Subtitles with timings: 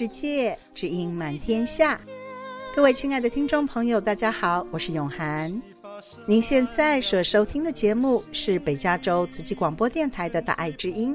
[0.00, 2.00] 世界，知音满天下。
[2.74, 5.60] 各位亲爱的听众朋友，大家好，我是永涵。
[6.24, 11.14] 您现在所收听的节目是北加州慈济广播电台的大爱之音。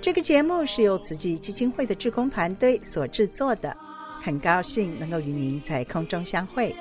[0.00, 3.76] 这个节目是由慈济基金会的志工团队所制作的，
[4.22, 6.76] 很高兴能够与您在空中相会。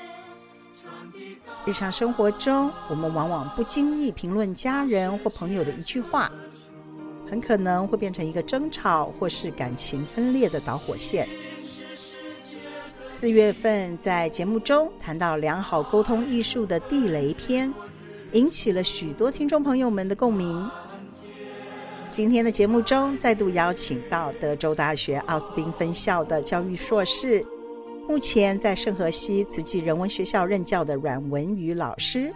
[1.66, 6.31] 日常生活中，我们往往不经意评论家人或朋友的一句话，
[7.30, 11.28] 很可能会变成一个争吵或是感情分裂的导火线。
[13.09, 17.73] 四月份在节目中谈到良好沟通艺术的地雷篇，
[18.34, 20.69] 引起了许多听众朋友们的共鸣。
[22.11, 27.45] 今天的节目中再度邀请到德州大学奥斯汀分校的教育硕士，
[28.08, 32.34] 目前在圣荷西慈济人文学校任教的阮文宇老师，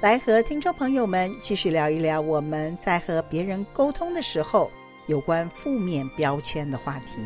[0.00, 4.70] 来和听众朋友们继续聊一聊我们在和别人沟通的时候
[5.08, 7.20] 有关负面标签的话题。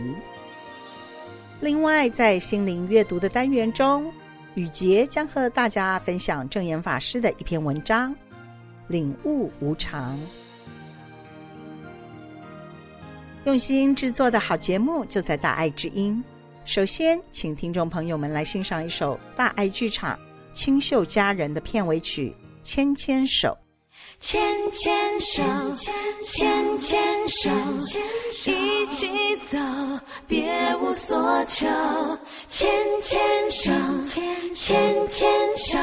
[1.61, 4.11] 另外，在心灵阅读的单元中，
[4.55, 8.11] 雨洁将和大家分享证言法师的一篇文章
[8.89, 10.17] 《领悟无常》。
[13.45, 16.25] 用心制作的好节目就在大爱之音。
[16.65, 20.19] 首先，请听众朋友们来欣赏一首大爱剧场
[20.55, 23.49] 清秀佳人的片尾曲《牵牵手》。
[24.21, 24.41] 牵
[24.73, 25.43] 牵手，
[26.25, 27.51] 牵牵手，
[28.47, 29.59] 一起走，
[30.29, 31.67] 别无所求。
[32.49, 32.71] 牵
[33.03, 33.73] 牵手，
[34.55, 35.79] 牵牵手，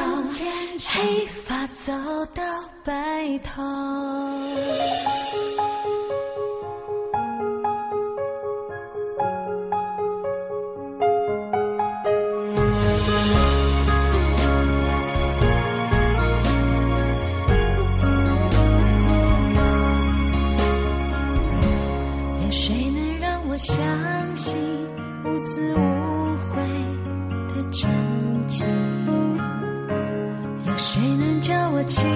[0.78, 1.92] 黑发走
[2.34, 2.42] 到
[2.84, 3.62] 白头。
[23.62, 23.76] 相
[24.36, 24.56] 信
[25.22, 25.78] 无私无
[26.48, 26.62] 悔
[27.48, 27.90] 的真
[28.48, 28.66] 情，
[30.66, 32.08] 有谁能教我倾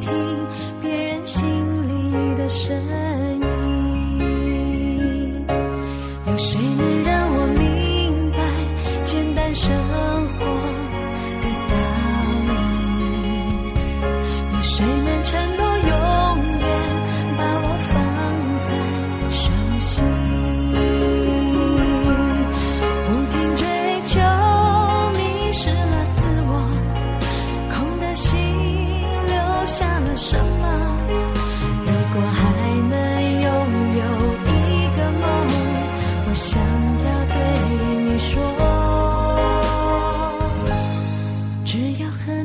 [0.00, 0.10] 听
[0.82, 1.42] 别人心
[1.88, 3.01] 里的声音？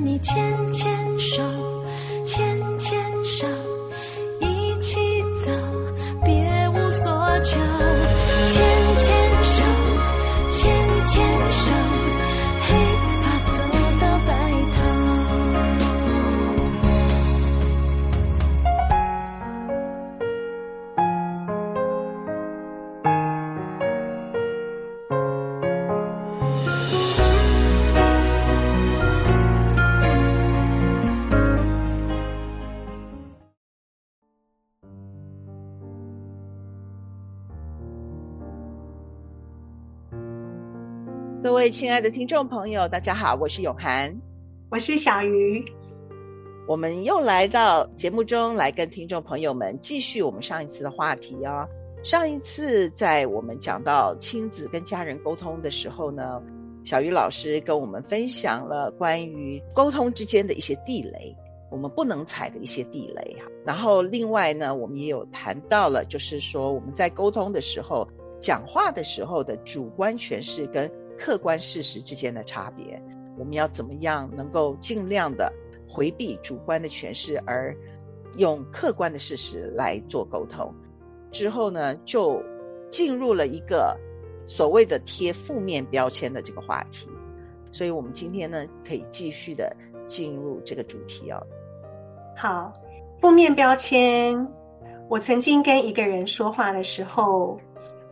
[0.07, 0.41] 你牵
[0.71, 1.43] 牵手
[2.23, 2.39] 牵
[2.79, 3.45] 牵手
[4.39, 4.95] 一起
[5.43, 5.51] 走
[6.23, 7.11] 别无所
[7.43, 7.96] 求。
[41.67, 44.17] 位亲爱的听众朋友，大家好，我是永涵，
[44.71, 45.61] 我是小鱼，
[46.65, 51.67] 我们又来到节目中来跟听众朋友们继续我们上一次的话题哦。
[52.01, 56.41] 上一次在我们讲到亲子跟家人沟通的时候呢，
[56.85, 61.35] 小鱼老师跟我们分享了关于沟通之间的一些地雷，
[61.69, 63.43] 我们不能踩的一些地雷啊。
[63.65, 68.07] 然后另外呢，我们也有谈到了，就是说我们在沟通的时候，
[68.39, 73.01] 讲话的时候的主观诠释跟客观事实之间的差别，
[73.37, 75.51] 我们要怎么样能够尽量的
[75.89, 77.75] 回避主观的诠释，而
[78.37, 80.73] 用客观的事实来做沟通？
[81.31, 82.41] 之后呢，就
[82.89, 83.97] 进入了一个
[84.45, 87.09] 所谓的贴负面标签的这个话题。
[87.71, 89.75] 所以，我们今天呢，可以继续的
[90.07, 91.41] 进入这个主题哦。
[92.35, 92.71] 好，
[93.19, 94.47] 负面标签。
[95.09, 97.59] 我曾经跟一个人说话的时候。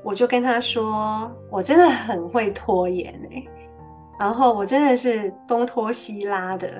[0.06, 3.44] 我就跟他说，我真的很会拖延哎，
[4.19, 6.80] 然后我真的是东拖西拉的，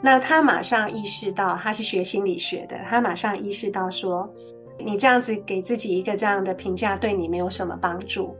[0.00, 4.28] 那他马上意识到，他是学心理学的，他马上意识到说，
[4.76, 8.34] 你这样子给自己一个这样的评价，对你没有什么帮助。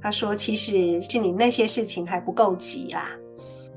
[0.00, 3.10] 他说，其实是你那些事情还不够急啦。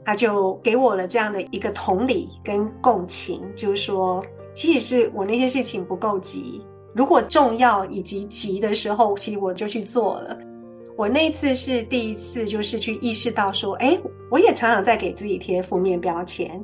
[0.06, 4.24] 他就给我了这样的一个同理跟共情，就是说，
[4.54, 6.66] 其实是我那些事情不够急，
[6.98, 10.36] 如果重要以及急的时候，其实我就去做了。
[10.96, 13.96] 我那次是第一次，就是去意识到说，哎，
[14.32, 16.60] 我也常常在给自己贴负面标签。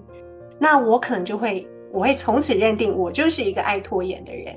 [0.58, 4.56] 那我可能就会，我会从此认定我就是一个爱拖延的人。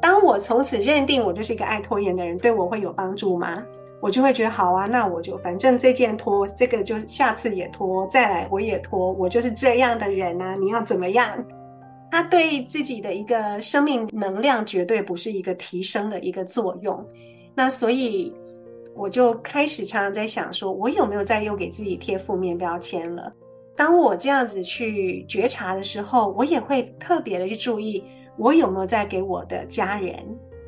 [0.00, 3.60] 当我从此认定我就是一个爱拖延的人，对我会有帮助吗？
[4.00, 10.54] 我就会觉得好啊，那我就反正这件拖，这个就下次也拖，再来我也拖，我就是这样的人啊。
[10.54, 11.44] 你要怎么样？
[12.10, 17.06] 他对自己的一个生命能量绝对不是一个提升的一个作用。
[17.54, 18.34] 那所以
[18.94, 23.32] 我就开始常常在想说，我有没有在又给自己贴负面标签了？
[23.76, 28.02] 当我这样子去觉察的时候，我也会特别的去注意，
[28.36, 30.14] 我有没有在给我的家人、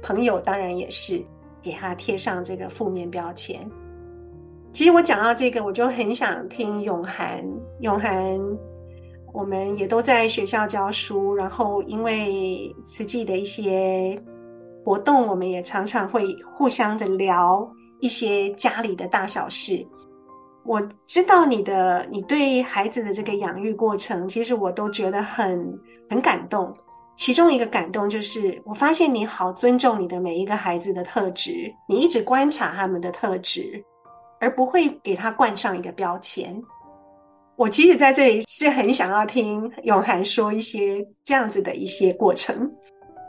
[0.00, 1.20] 朋友，当然也是
[1.60, 3.69] 给他贴上这个负面标签。
[4.72, 7.44] 其实我讲到这个，我就很想听永涵。
[7.81, 8.38] 永涵，
[9.32, 14.21] 我们也都在学校教书，然后因为慈济的一些
[14.85, 16.25] 活动，我们也常常会
[16.55, 17.69] 互相的聊
[18.00, 19.87] 一些家里的大小事。
[20.65, 25.79] 我知道你的，你对孩子的这个养育过程，其实我都觉得很
[26.09, 26.75] 很感动。
[27.17, 33.83] 其中一个感动就是，我发现你好尊重你的每一个孩子的特质，你一直观察他们的特质，
[34.41, 36.59] 而不会给他冠上一个标签。
[37.61, 42.73] 我其实在这里是很想要听永涵说一些这样子的一些过程。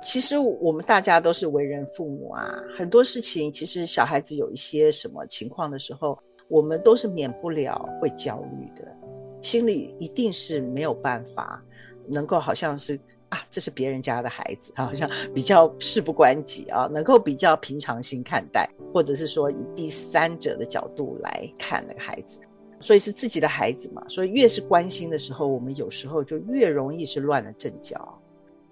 [0.01, 6.17] 其实我们大家都是为人父母啊，很多事情其实小孩子有一些什么情况的时候。
[6.47, 8.93] 我们都是免不了会焦虑的，
[9.41, 11.63] 心里一定是没有办法
[12.11, 12.99] 能够好像是
[13.29, 22.41] 啊，这是别人家的孩子，好像比较事不关己啊，能够比较平常心看待，或者是说以第三者的角度来看那个孩子，
[22.81, 28.19] 所以是自己的孩子嘛，所以越是关心的时候，我们有时候就越容易是乱了阵脚，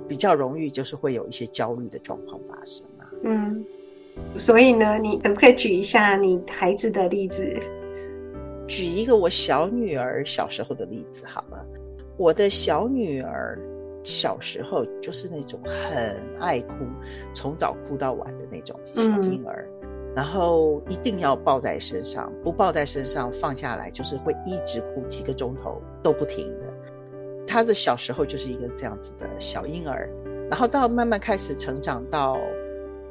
[0.08, 3.06] 比较容易就是会有一些焦虑的状况发生啊。
[3.24, 3.64] 嗯。
[4.38, 7.58] 所以呢，你可不可以举一下你孩子的例子？
[8.68, 11.66] 举一个我小女儿小时候的例子好了。
[12.18, 13.58] 我的小女儿
[14.04, 16.74] 小时候就是那种很爱哭，
[17.34, 19.79] 从早哭到晚的那种小婴儿，嗯、
[20.16, 26.74] 然后一定要抱在身上，不抱在身上放下来就是会一直哭几个钟头都不停的。
[27.48, 30.10] 他的小时候就是一个这样子的小婴儿，
[30.50, 32.38] 然后到慢慢开始成长到。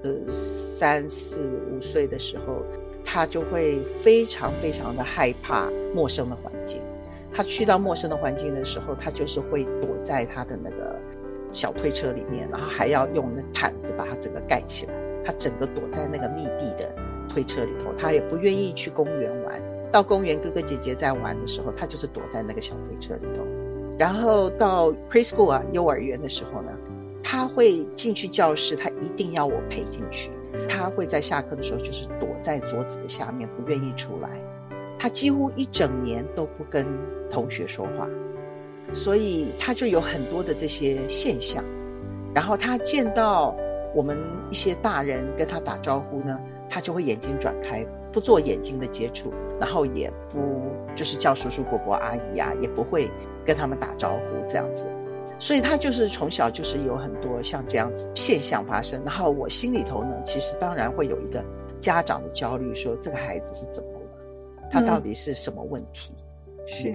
[0.04, 2.62] 呃，三四五岁的时候，
[3.02, 6.80] 他就会非常非常的害怕陌生的环境。
[7.34, 11.02] 他去到陌生的环境的时候，他就是会躲在他的那个
[11.50, 14.94] 小推车里面，然后还要用那毯子把它整个盖起来。
[15.28, 16.90] 他整个躲在那个密闭的
[17.28, 19.62] 推车里头，他也不愿意去公园玩。
[19.92, 23.44] 到公园哥哥姐姐在玩的时候，他就是躲在那个小推车里头。
[23.98, 26.72] 然后到 preschool 啊，幼儿园的时候呢，
[27.22, 30.30] 他会进去教室，他一定要我陪进去。
[30.66, 34.30] 他会在下课的时候，就是躲在桌子的下面，不愿意出来。
[34.98, 36.86] 他几乎一整年都不跟
[37.28, 38.08] 同学说话，
[38.94, 41.62] 所以他就有很多的这些现象。
[42.34, 43.54] 然后他见到
[43.98, 44.16] 我们
[44.48, 50.38] 一些大人跟他打招呼呢，他就会眼睛转开，不做眼睛的接触，然后也不
[50.94, 53.10] 就是叫叔叔伯伯阿姨、啊，也不会
[53.44, 54.86] 跟他们打招呼这样子。
[55.40, 61.44] 所以他就是从小就是有很多像这样子现象发生，然后我心里头呢，其实当然会有一个
[61.80, 64.68] 家长的焦虑，说这个孩子是怎么了？
[64.70, 66.14] 他到底是什么问题？
[66.68, 66.94] 是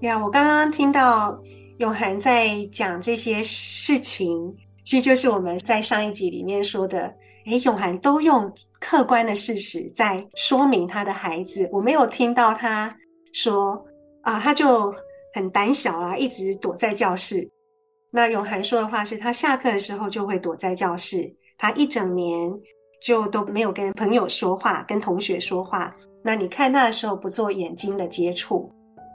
[0.00, 1.40] 呀，我刚刚听到
[1.78, 4.52] 永涵在讲这些事情，
[4.84, 7.14] 其实就是我们在上一集里面说的，
[7.46, 12.94] 诶，永涵都用客观的事实在说明他的孩子，我没有听到他
[13.32, 13.84] 说
[14.22, 14.94] 啊，他就。
[15.34, 17.50] 很胆小啊，一直躲在教室。
[18.10, 22.52] 那永涵说的话是，他下课的时候就会躲在教室，他一整年
[23.00, 25.96] 就都没有跟朋友说话，跟同学说话。
[26.22, 28.70] 那你看他的时候不做眼睛的接触，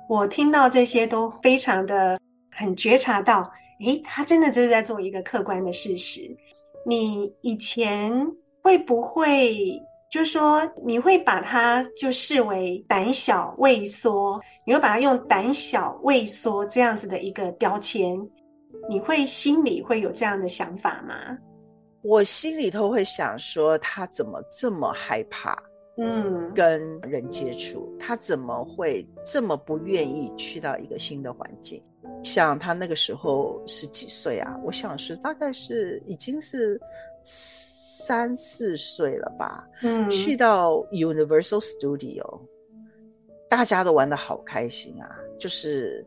[0.09, 2.19] 我听到这些都非常的
[2.50, 3.47] 很觉察到，
[3.81, 6.22] 诶，他真的就是在做一个客观的事实。
[6.86, 8.12] 你以前
[8.62, 9.57] 会不会？
[10.10, 18.17] 就是说，你会把他就视为胆小畏缩，你会把他用胆小畏缩这样子的一个标签，
[18.88, 21.38] 你会心里会有这样的想法吗？
[22.03, 25.62] 我心里头会想说，他怎么这么害怕，
[25.98, 31.84] 嗯，跟人接触，他怎么会这么不愿意去到一个新的环境？
[32.24, 34.59] 像他那个时候是几岁啊？
[34.63, 36.79] 我想是大概是已经是
[37.24, 39.65] 三四岁了吧。
[39.81, 42.41] 嗯，去到 Universal Studio，
[43.50, 46.05] 大家都玩的好开心啊，就是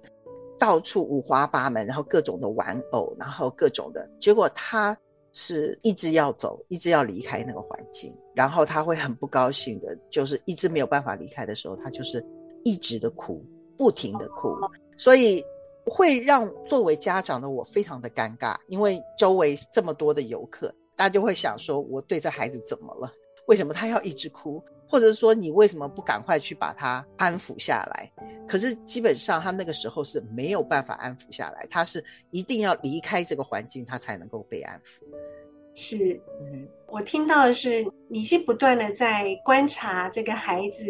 [0.59, 4.07] 到处五花八门，然后各种的玩偶，然后各种的。
[4.19, 4.97] 结果他
[5.33, 12.23] 是一直要走，一直要离开那个环境，然后他会很不高兴的，就是一直没有办法离开的时候，他就是
[12.63, 13.43] 一直的哭，
[13.77, 14.55] 不停的哭，
[14.99, 15.43] 所以。
[15.93, 23.13] 会让作为家长的我非常的尴尬，因为周围这么多的游客，大家就会想说，我对这孩子怎么了？
[23.49, 24.63] 为什么他要一直哭？
[24.89, 28.13] 或者说，你为什么不赶快去把他安抚下来？
[28.47, 35.03] 可是基本上他那个时候是没有办法安抚下来，他是一定要离开这个环境，他才能够被安抚。
[35.75, 40.85] 是，嗯，我听到的是你是不断的在观察这个孩子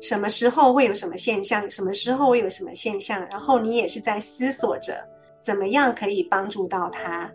[0.00, 5.06] 什么时候会有什么现象，什么时候会有什么现象，然后你也是在思索着
[5.40, 7.30] 怎么样可以帮助到他，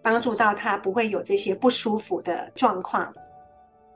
[0.00, 3.12] 帮助到他不会有这些不舒服的状况。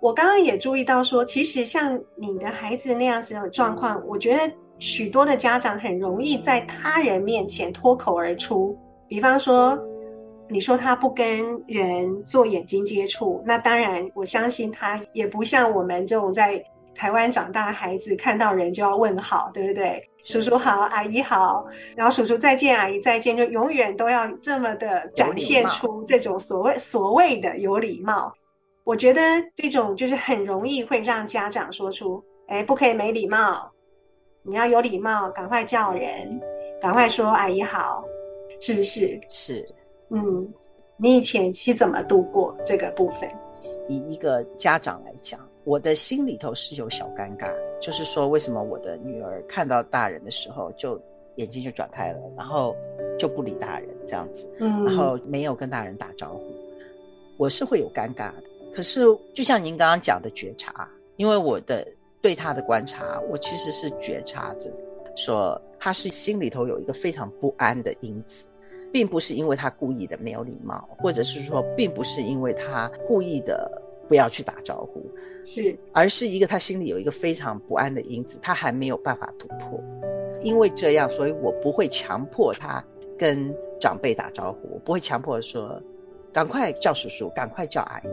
[0.00, 8.76] 我刚刚也注意到说，其实像你的孩子那样子的状况，我觉得许多的家长很容易在他人面前脱口而出，
[9.07, 9.80] 比方说。
[10.50, 16.62] 你说他不跟人做眼睛接触，那当然，我相信他也不像我们这种在
[16.95, 20.04] 台湾长大的孩子，看到人就要问好，对不对？
[20.23, 21.64] 叔叔好，阿姨好，
[21.97, 28.30] 然后叔叔再见，阿姨再见，就永远都要这么的展现出这种所谓所谓的有礼貌。
[28.85, 29.23] 我觉得
[29.54, 33.71] 这种就是很容易会让家长说出：“哎，不可以没礼貌，
[34.42, 36.40] 你要有礼貌，赶快叫人，
[36.83, 38.04] 赶快说阿姨好，
[38.61, 39.64] 是不是？”是。
[40.11, 40.52] 嗯，
[40.97, 43.31] 你以前是怎么度过这个部分？
[43.88, 51.00] 以一个家长来讲，我的心里头是有小尴尬，就是说，为什么我的女儿看到大人的时候，就
[51.37, 52.76] 眼睛就转开了，然后
[53.19, 56.45] 就不理大人这样子，嗯，然后没有跟大人打招呼，
[57.37, 58.45] 我是会有尴尬的。
[58.73, 59.00] 可是，
[59.35, 61.87] 就像您刚刚讲的觉察，因为我的
[62.23, 64.71] 对他的观察，我其实是觉察着，
[65.17, 68.47] 说他是心里头有一个非常不安的因子。
[68.92, 73.70] 并不是因为他故意的没有礼貌，或者是说，并不是因为他故意的
[74.09, 75.02] 不要去打招呼，
[75.44, 79.80] 是，而是一个他心里有一个非常不安的因子，他还没有办法突破。
[80.40, 82.82] 因为这样，所以我不会强迫他
[83.18, 85.80] 跟长辈打招呼，我不会强迫说
[86.32, 88.09] 赶快叫叔叔，赶快叫阿姨。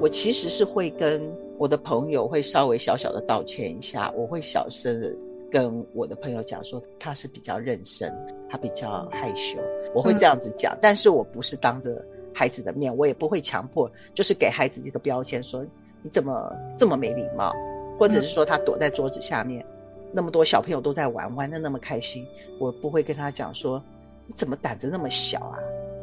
[0.00, 1.22] 我其实是会跟
[1.58, 5.14] 我的朋友会稍微小小的道歉一下，我会小声的。
[5.54, 8.12] 跟我的朋友讲说，他是比较认生，
[8.50, 9.56] 他比较害羞，
[9.94, 15.64] 我会这样子讲，嗯、但是我不是当着孩子的面，我也不会强迫，就是给孩子一个标签，说
[16.02, 17.54] 你怎么这么没礼貌，
[17.96, 22.26] 或者是说他躲在桌子下面，嗯、那么多小朋友都在玩，玩的那么开心，
[22.58, 23.80] 我不会跟他讲说
[24.26, 25.60] 你怎么胆子那么小啊？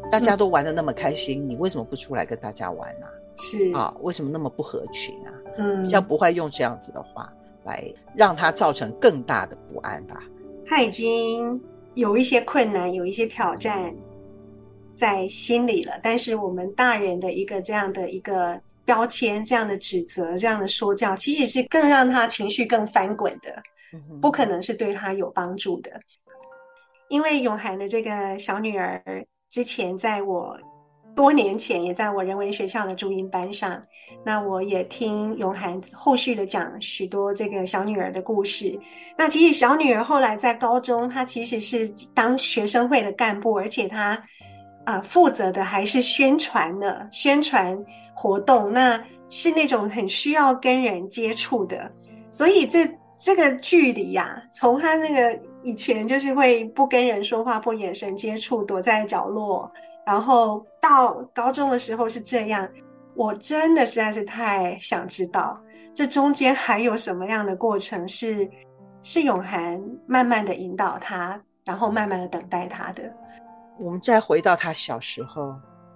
[0.09, 3.11] 大家都玩的那么开心，嗯、你为什么不出来跟大家玩呢、啊？
[3.37, 5.33] 是啊，为什么那么不合群啊？
[5.57, 7.29] 嗯，比较不会用这样子的话。
[7.63, 7.83] 来
[8.15, 10.23] 让他造成更大的不安吧。
[10.65, 11.61] 他已经
[11.95, 13.93] 有一些困难，有一些挑战
[14.95, 15.99] 在心里了。
[16.01, 23.61] 但是我们大人的一个这样的一个标签、这样的指责、这样的说教，其实是更让他情绪更翻滚的，
[24.21, 25.91] 不可能是对他有帮助的。
[27.09, 29.01] 因为永涵的这个小女儿
[29.49, 30.57] 之前在我。
[31.13, 33.81] 多年前也在我人文学校的注音班上，
[34.25, 38.79] 那我也听永涵后续的讲许多这个小女儿的故事。
[39.17, 44.11] 那其实小女儿后来在高中，她其实是当学生会的干部，而且她
[44.85, 47.77] 啊、呃、负责的还是宣传的宣传
[48.15, 51.91] 活动，那是那种很需要跟人接触的。
[52.31, 52.89] 所以这
[53.19, 59.69] 这个距离呀、啊，从她那个以前就是会不跟人说话、不眼神接触、躲在角落。
[60.05, 62.67] 然后到高中的时候是这样，
[63.15, 65.59] 我真的实在是太想知道，
[65.93, 68.49] 这中间还有什么样的过程是
[69.03, 73.03] 是永涵慢慢的引导他，然后慢慢的等待他的。
[73.79, 75.55] 我们再回到他小时候，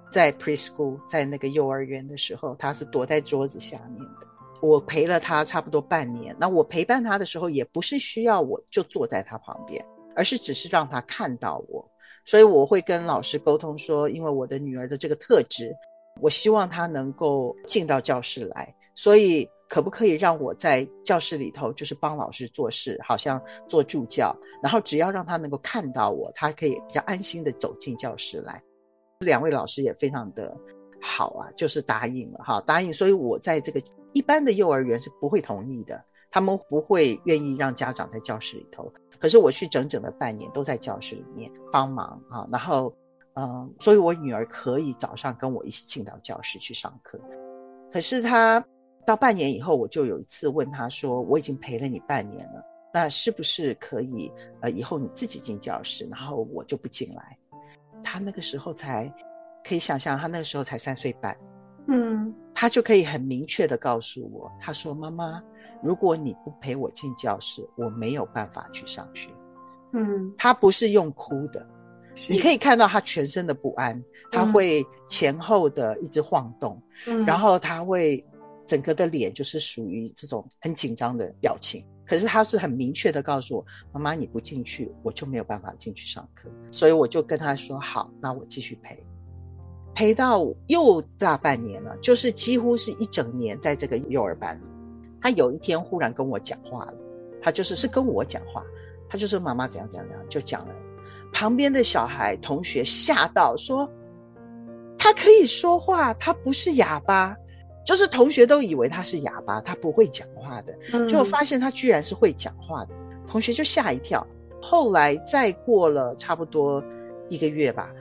[0.09, 4.27] 在 preschool，在那个幼儿园的时候，他是躲在桌子下面的。
[4.61, 9.83] 我陪了他差不多半年，那我陪伴他的时候，也不是需要我就坐在他旁边，
[10.15, 11.85] 而是只是让他看到我。
[12.23, 15.75] 所以我会跟老师沟通说，因为我的女儿的这个特质，
[16.19, 18.75] 我希望她能够进到教室来。
[18.95, 28.59] 所以可不可以让我在教室里头，就是帮老师做事，好像做助教，然后只要让她能够看到我，她可以比较安心的走进教室来。
[29.19, 30.57] 两位老师也非常的
[31.01, 32.91] 好啊，就是答应了哈，答应。
[32.91, 33.81] 所以我在这个
[34.13, 36.03] 一般的幼儿园是不会同意的。
[36.31, 42.93] 他们不会愿意让家长在教室里头，可是我去整整的半年都在教室里面帮忙啊，然后
[43.35, 47.19] 嗯，所以我女儿可以早上跟我一起进到教室去上课。
[47.91, 48.65] 可是她
[49.05, 54.31] 到半年以后，我就有一次问她说：“我已经陪了你半年了，那是不是可以
[54.61, 57.37] 呃以后你自己进教室，然后我就不进来？”
[58.01, 59.13] 她那个时候才
[59.63, 61.37] 可以想象，她那个时候才三岁半，
[61.87, 65.41] 嗯，他就可以很明确的告诉我，他说：“妈妈。”
[65.83, 69.29] 如果你不陪我进教室，我没有办法去上学。
[69.93, 71.67] 嗯，他不是用哭的，
[72.27, 74.01] 你可以看到他全身的不安，
[74.31, 78.25] 他会前后的一直晃动，嗯，然后他会
[78.65, 81.85] 整个的脸就是属于这种很紧张的表情。
[82.03, 88.95] 可是他是很明确的告诉我：“妈妈，你不进去，我就没有办法进去上课。”所以我就跟他说：“好，那我继续陪，
[89.95, 94.65] 陪到又大半年了，就是几乎是一整年在这个幼儿班里。”
[95.21, 96.93] 他有一天忽然跟我讲话了，
[97.41, 98.63] 他就是是跟我讲话，
[99.09, 100.75] 他就说妈妈怎样怎样怎样，就讲了。
[101.33, 103.89] 旁边的小孩同学吓到说，
[104.97, 107.35] 他可以说话，他不是哑巴，
[107.85, 112.93] 就是同学都以为他是哑巴，他不会讲话的，就发现他居然是会讲话的，
[113.25, 114.25] 同学就吓一跳。
[114.61, 116.83] 后来再过了差不多
[117.29, 117.91] 一个月吧，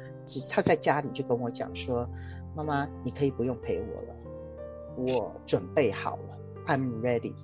[0.50, 2.08] 他在家里就跟我讲说，
[2.54, 6.38] 妈妈你可以不用陪我了，我准备好了。
[6.66, 7.34] I'm ready，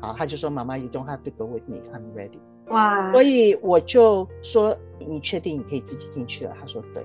[0.00, 1.78] 好，他就说妈妈，You don't have to go with me.
[1.92, 2.38] I'm ready。
[2.68, 6.56] 哇，所以我就说，你确定你可以自己进去了？
[6.58, 7.02] 他说对。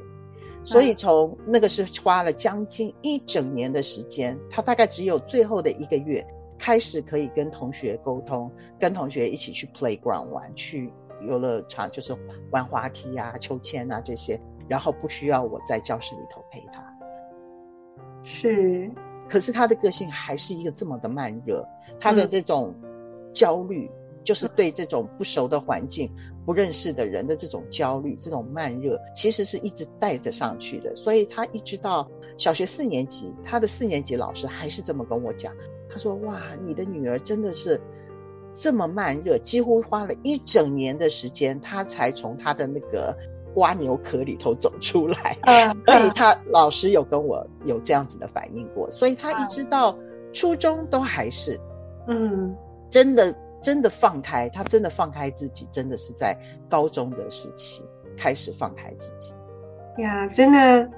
[0.64, 6.26] 所以从那个是花了将近一整年的时间，他大概只有最后的一个月
[6.60, 10.92] 开始可以跟同学沟通，跟同学一起去 playground 玩，去
[11.26, 12.14] 游乐场就是
[12.52, 16.84] 玩滑梯啊、秋千啊这些，然后不需要我在教室里头陪他。
[18.24, 18.92] 是。
[19.30, 21.68] 可是他的个性还是一个这么的慢热，
[22.00, 22.74] 他的这种
[23.34, 23.92] 焦虑，
[24.24, 26.10] 就是对这种不熟的环境、
[26.46, 30.96] 不认识的人的这种焦虑、这种慢热，其实是一直带着上去的。
[30.96, 35.54] 所以他一直到小学四年级，他的四年级老师还是这么跟我讲，
[35.90, 37.78] 他说：“哇，你的女儿真的是
[38.54, 43.14] 这么慢热，几乎花了一整年的时间，他才从他的那个。”
[43.58, 49.98] 蜗牛壳里头走出来， 嗯，所以他老师有跟我有这样子的反应过，所以他一直到
[50.32, 51.60] 初中都还是，
[52.08, 52.56] 嗯，
[52.90, 56.38] 真的真的放开，他真的放开自己，真的是在
[56.70, 57.84] 高中的时期
[58.16, 59.34] 开始放开自己，
[60.02, 60.90] 呀，真的。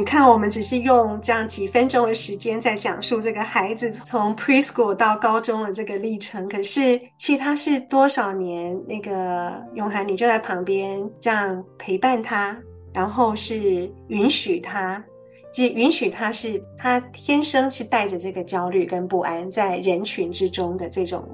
[0.00, 8.74] 你看，我们只是用这样几分钟的时间在讲述这个孩子从 preschool 到高中的这个历程，可是其实他是多少年？
[8.88, 12.56] 那个永涵，你就在旁边这样陪伴他，
[12.94, 15.04] 然后是允许他，
[15.52, 21.28] 是允许他是他天生是带着这个焦虑跟不安，在人群之中的这种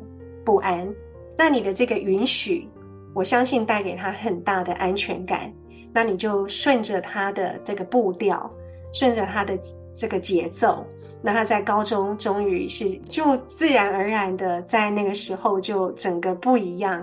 [0.44, 0.92] 不安。
[1.38, 2.68] 那你的这个允许，
[3.14, 5.54] 我相信带给他很大的安全感。
[5.94, 8.52] 那你就顺着他的这个步调，
[8.98, 9.58] 顺着他的
[9.94, 10.82] 这个节奏，
[11.20, 17.00] 那他在高中终于是就自然而然的在那个时候就整个不一样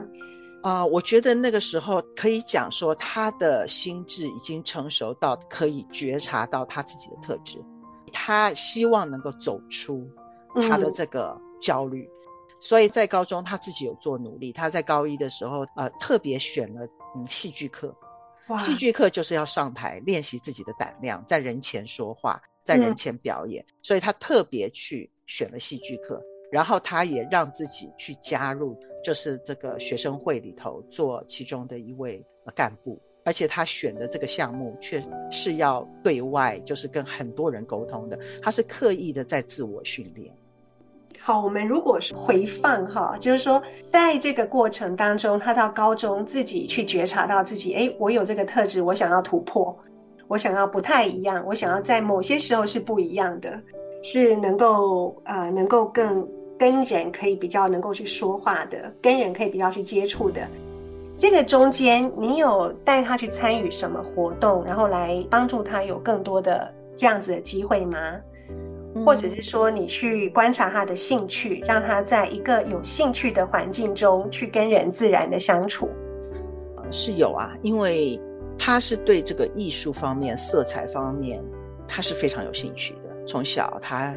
[0.63, 0.88] 啊、呃！
[0.88, 7.63] 我觉得那个时候可以讲说，他的心智已经成熟到可以觉察到他自己的特质，
[8.12, 10.03] 他希望能够走出
[10.62, 12.12] 他的这个焦虑，嗯、
[12.60, 14.51] 所以在高中他自己有做努力。
[14.51, 17.95] 他在高一的时候，呃，特别选了嗯戏剧课。
[18.60, 40.36] 戏剧课就是要上台练习自己的胆量，在人前说话，在人前表演，嗯、所以他特别去选了戏剧课，然后他也让自己去加入，就是这个学生会里头做其中的一位干部，而且他选的这个项目却是要对外，就是跟很多人沟通的，他是刻意的在自我训练。
[41.25, 49.73] 好，我们如果是回放哈，就是说，在这个过程当中，他到高中自己去觉察到自己，诶，我有这个特质，我想要突破，
[50.27, 53.57] 我想要不太一样，我想要在某些时候是不一样的，
[54.01, 56.27] 是能够呃，能够更
[56.59, 60.41] 跟人可以比较能够去说话的，跟人可以比较去接触的。
[61.15, 67.97] 这个中间，你有带他去参与什么活动，然后来帮助他有更多的这样子的机会吗？
[68.93, 75.89] 或者是说，你去观察他的兴趣，让他在一个有兴趣的环境中去跟人自然的相处。
[76.91, 78.19] 是有啊，因为
[78.58, 81.41] 他是对这个艺术方面、色彩方面，
[81.88, 83.10] 他是非常有兴趣的。
[83.25, 84.15] 从小他，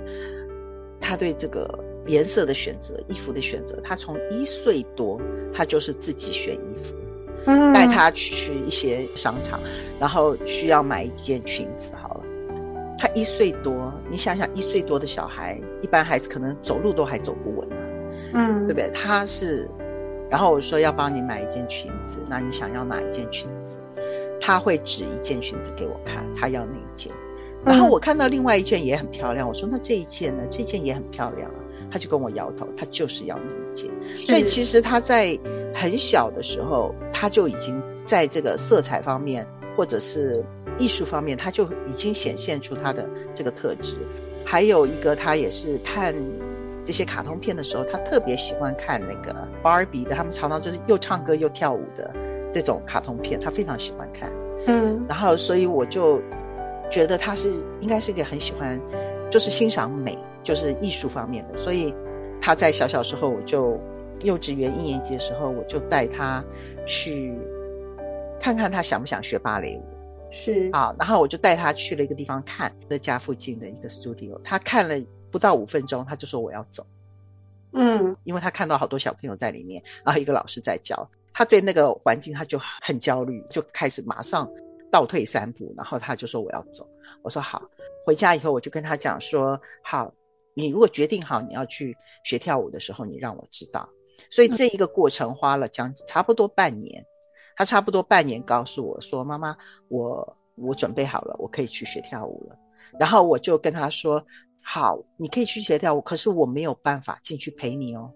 [1.00, 1.66] 他对这个
[2.06, 5.18] 颜色的选择、衣服的选择，他从一岁多，
[5.54, 6.94] 他就是自己选衣服，
[7.46, 9.58] 嗯，带他去一些商场，
[9.98, 12.25] 然后需要买一件裙子，好了。
[12.98, 17.78] 他一岁多，你想想，一岁多的小孩，一般孩子可能走路都还走不稳啊，
[18.34, 18.90] 嗯，对不对？
[18.90, 19.68] 他是
[20.30, 23.78] 然后我说要帮你买一件裙子，那你想要哪一件裙子？
[24.40, 27.12] 他会指一件裙子给我看，他要那一件。
[27.64, 30.44] 然后我看到另外一件也很漂亮，我说那这一件呢？
[30.48, 31.56] 这件也很漂亮啊。
[31.90, 33.90] 他就跟我摇头，他就是要那一件。
[34.02, 35.38] 所以其实他在
[35.74, 40.44] 很小的时候，他就已经在这个色彩方面，或者是
[40.78, 43.96] 艺术方面，他就已经显现出他的这个特质。
[44.44, 46.14] 还有一个，他也是看。
[46.84, 52.14] 这些卡通片的时候，他特别喜欢看那个芭比的，他们常常就是又唱歌又跳舞的
[52.52, 54.30] 这种卡通片，他非常喜欢看。
[54.68, 56.22] 嗯，然后所以我就
[56.88, 58.80] 觉得他是应该是一个很喜欢，
[59.28, 61.56] 就是欣赏美，就是艺术方面的。
[61.56, 61.92] 所以
[62.40, 63.80] 他在小小时候，我就
[64.22, 66.40] 幼稚园一年级的时候，我就带他
[66.86, 67.36] 去
[68.38, 69.95] 看看他想不想学芭蕾舞。
[70.36, 74.94] 是啊，然后我就带他去了一个地方看，在家附近的一个 studio，他看了。
[75.28, 76.86] 不到五分钟，他就说我要走。
[77.72, 84.48] 嗯，因为他看到好多小朋友在里面，然后一个老师在教，他对那个环境他就很焦虑，就开始马上
[84.90, 86.88] 倒退三步，然后他就说我要走。
[87.22, 87.60] 我说好，
[88.06, 90.10] 回家以后我就跟他讲说，好，
[90.54, 91.94] 你如果决定好你要去
[92.24, 93.86] 学跳舞的时候，你让我知道。
[94.30, 97.04] 所以这一个过程花了将近差不多半年，
[97.56, 99.56] 他差不多半年告诉我说，妈妈，
[99.88, 102.56] 我我准备好了，我可以去学跳舞了。
[103.00, 104.24] 然后我就跟他说。
[104.68, 108.12] 好，你可以去学跳舞，可是我没有办法进去陪你哦。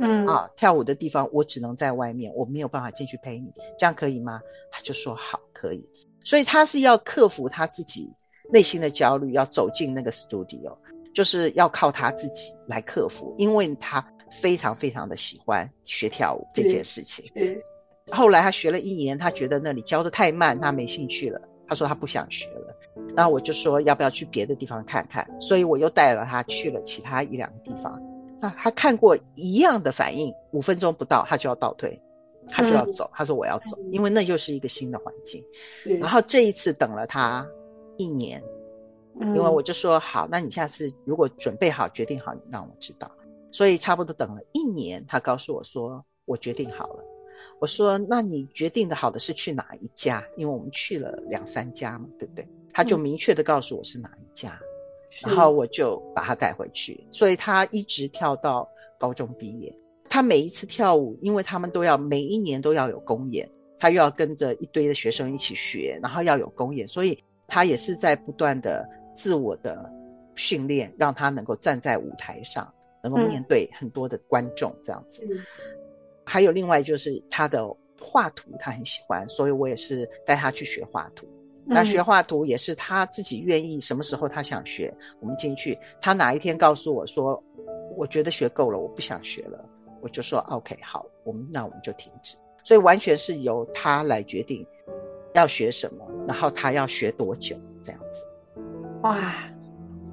[0.00, 4.38] 嗯啊，跳舞的地方我只能在外面，我没有办法进去陪你，这样可以吗？
[4.70, 5.88] 他就说好，可以。
[6.22, 8.14] 所以他是要克服他自己
[8.52, 10.76] 内心的焦虑，要走进那个 studio，
[11.14, 17.24] 就是要靠他自己来克服，因为他非常非常的喜欢学跳舞这件事情。
[18.10, 21.40] 嗯，后来他学了一年，他觉得那里教的太慢，他没兴趣了。
[21.70, 22.74] 他说他不想学了，
[23.14, 28.00] 然后我就说要不要去别的地方看看，所以我又带了他去了其他一两个地方。
[28.40, 32.00] 那他看过一样的反应，五分钟不到他就要倒退，
[32.46, 33.04] 他就要走。
[33.04, 35.44] 嗯、他说我要走，因为那又是一个新的环境。
[36.00, 37.46] 然后这一次等了他
[37.98, 38.42] 一年，
[39.20, 43.10] 因为我就说好，那你下次如果准备好、决定好，你让我知道。
[43.52, 47.04] 所以差不多等了一年，他告诉我说我决定好了。
[47.60, 50.24] 我说：“那你决定的好的是去哪一家？
[50.36, 54.60] 因为我们去了两三家嘛，对不对？”他就明确的告诉我是哪一家，
[55.26, 57.04] 嗯、然后我就把他带回去。
[57.10, 58.68] 所以他一直跳到
[58.98, 59.74] 高中毕业。
[60.08, 67.18] 他每一次跳舞，因为他们都要每一年都要有公演，他又要跟着一堆的学生一起学，然后要有公演，所以
[67.48, 69.92] 他也是在不断的自我的
[70.36, 75.26] 训练，让他能够站在舞台上，能够面对很多的观众，这样子。
[75.28, 75.36] 嗯
[76.28, 77.66] 还有另外就是他的
[78.00, 81.26] 画图，他很喜欢，所以我也是带他去学画图。
[81.70, 85.78] 那学画图也是他自己愿意，什么时候他想学，我们进去。
[86.00, 87.42] 他哪一天告诉我说，
[87.96, 89.62] 我觉得学够了，我不想学了，
[90.00, 92.36] 我就说 OK，好，我们那我们就停止。
[92.64, 94.66] 所以完全是由他来决定
[95.34, 98.24] 要学什么，然后他要学多久这样子。
[99.02, 99.34] 哇，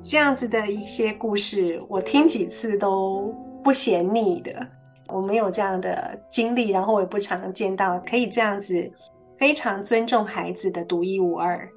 [0.03, 4.67] 这样子的一些故事，我听几次都不嫌腻的。
[5.07, 8.91] 我没有这样的经历，然后我也不常见到可以这样子
[9.37, 11.69] 非常尊重孩子的独一无二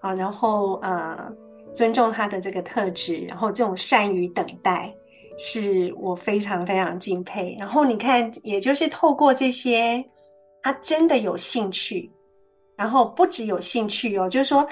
[0.00, 1.32] 啊，然后呃
[1.74, 4.92] 尊重他的这个特质，然后这种善于等待，
[5.38, 7.56] 是我非常非常敬佩。
[7.58, 10.04] 然后你看，也就是透过这些，
[10.62, 12.10] 他真的有兴趣，
[12.76, 14.66] 然后不只有兴趣哦，就是说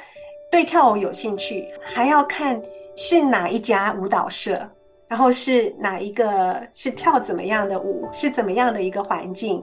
[0.50, 2.60] 对跳舞有兴趣，还要看
[2.94, 4.68] 是哪一家舞蹈社。
[5.12, 9.62] 然后是哪一个是跳怎么样的舞，是怎么样的一个环境，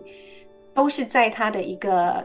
[0.76, 2.24] 都是在他的一个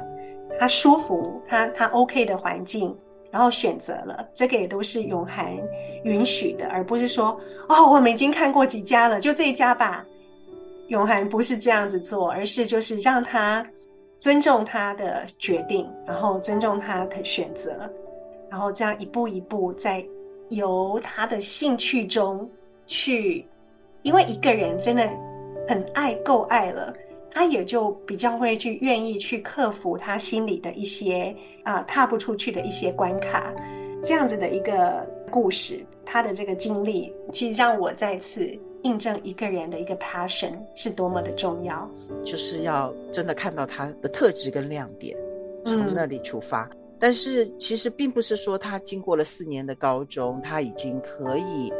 [0.60, 2.94] 他舒服、他他 OK 的环境，
[3.30, 5.56] 然后选择了这个也都是永涵
[6.04, 10.04] 允许的，而不是说哦，我们已经看过几家了，就这一家吧。
[10.88, 13.66] 永涵不是这样子做，而是就是让他
[14.18, 17.90] 尊重他的决定，然后尊重他的选择，
[18.50, 20.04] 然后这样一步一步在
[20.50, 22.46] 由他的兴趣中。
[22.86, 23.46] 去，
[24.02, 25.08] 因为一个人真的
[25.68, 26.94] 很爱，够爱了，
[27.30, 33.52] 他也就比较会去愿意去克服他心里的一些啊踏不出去的一些关卡，
[34.04, 41.90] 这样子的一个故事，他的这个经历，其实让我再次印证一个人的一个 passion 是多么的重要，
[42.24, 45.16] 就是要真的看到他的特质跟亮点，
[45.64, 46.70] 从那里出发。
[47.00, 51.72] 但是其实并不是说他经过了四年的高中，他已经可以。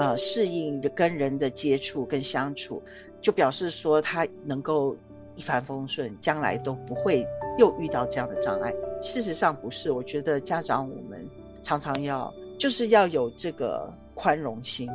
[0.00, 2.82] 呃，适应跟人的接触跟相处，
[3.20, 4.96] 就表示说他能够
[5.36, 7.22] 一帆风顺，将来都不会
[7.58, 8.72] 又遇到这样的障碍。
[9.02, 11.28] 事实上不是，我觉得家长我们
[11.60, 14.88] 常常要就是要有这个宽容心，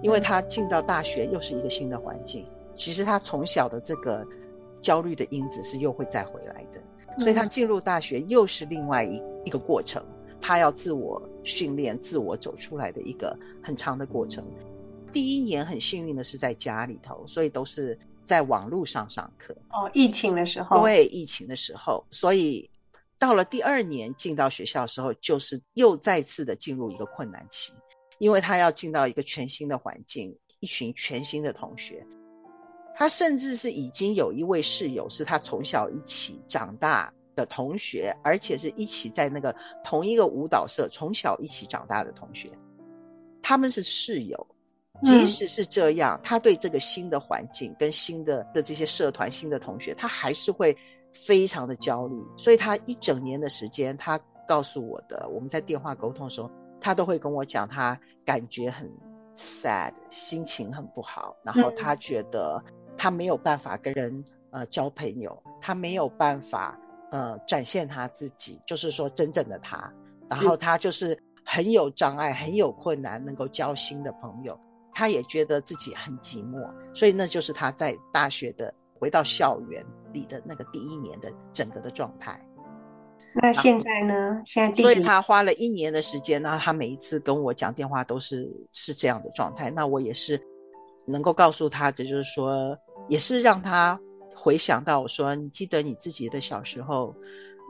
[0.00, 2.46] 因为他进到大学又是一个新的环境。
[2.76, 4.24] 其实他从小的这个
[4.80, 6.80] 焦虑的因子是又会再回来的。
[7.18, 10.00] 所以他进入大学又是另外一一个过程，
[10.42, 14.44] 他要自我训练、自我走出来的一个很长的过程。
[15.12, 19.54] 第一年很幸运的是在家里头，所以都是在网络上上课。
[19.70, 20.82] 哦，疫情的时候。
[20.82, 22.68] 对，疫情的时候，所以
[23.18, 27.72] 到了第二年进到学校的时候，就是又再次的进入一个困难期，
[28.18, 32.04] 因为他要进到一个全新的环境，一群全新的同学。
[32.94, 42.50] 他甚至是已经有一位室友是他从小一起长大的同学，而且是一起在那个同一个舞蹈社从小一起长大的同学，
[43.42, 44.46] 他们是室友。
[45.02, 50.76] 即使是这样，他对这个新的环境跟新的的这些社团、新的同学，他还是会
[51.12, 52.16] 非常的焦虑。
[52.36, 54.16] 所以他一整年的时间，他
[54.46, 56.48] 告诉我的，我们在电话沟通的时候，
[56.80, 58.88] 他都会跟我讲，他感觉很
[59.34, 62.62] sad，心情很不好，然后他觉得。
[62.94, 66.78] 他没有办法跟人呃交朋友，他没有办法
[67.12, 69.88] 呃展现他自己，就是说真正的他。
[70.28, 74.58] 然后他就是很有障碍，很有困难，能够交新的朋友。
[74.92, 82.44] 他也觉得自己很寂寞，所以那就是他在大学的回到校园里的那个第一年的整个的状态。
[83.36, 84.42] 那现在呢？
[84.44, 89.70] 现在所以他花了一年的时间，然后他每一次跟我讲电话都是是这样的状态。
[89.70, 90.40] 那我也是。
[91.04, 94.00] 能够告诉他，这就是说，也是让他
[94.42, 97.14] 回想到我说，你记得你自己的小时候，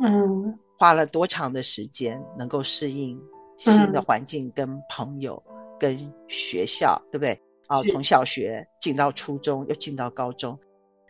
[0.02, 3.20] 嗯，花了多长的时间能够适应
[3.58, 7.38] 新的环境、跟朋友、嗯、跟学校，对不对？
[7.66, 10.58] 啊，从小学进到初中，又进到高中，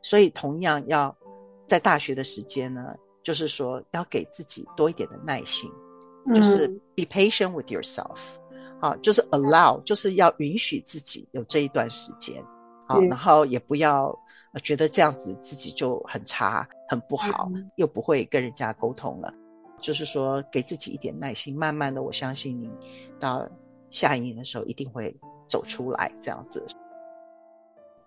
[0.02, 1.16] 所以同样要
[1.68, 5.70] 在大学的时间呢，就是说要给自己多一点的耐心，
[6.34, 8.18] 就是 be patient with yourself。
[8.80, 12.44] 啊，就是 allow，就是要允许自己有这一段时间，
[12.88, 14.12] 好，然后也不要
[14.60, 19.32] 觉得这样子自己就很差、很不好，又不会跟人家沟通了。
[19.78, 22.70] 就是说，给自己一点耐心，慢慢的，我相信你
[23.18, 23.48] 到
[23.90, 25.14] 下一年的时候一定会
[25.48, 26.12] 走出来。
[26.20, 26.64] 这样子，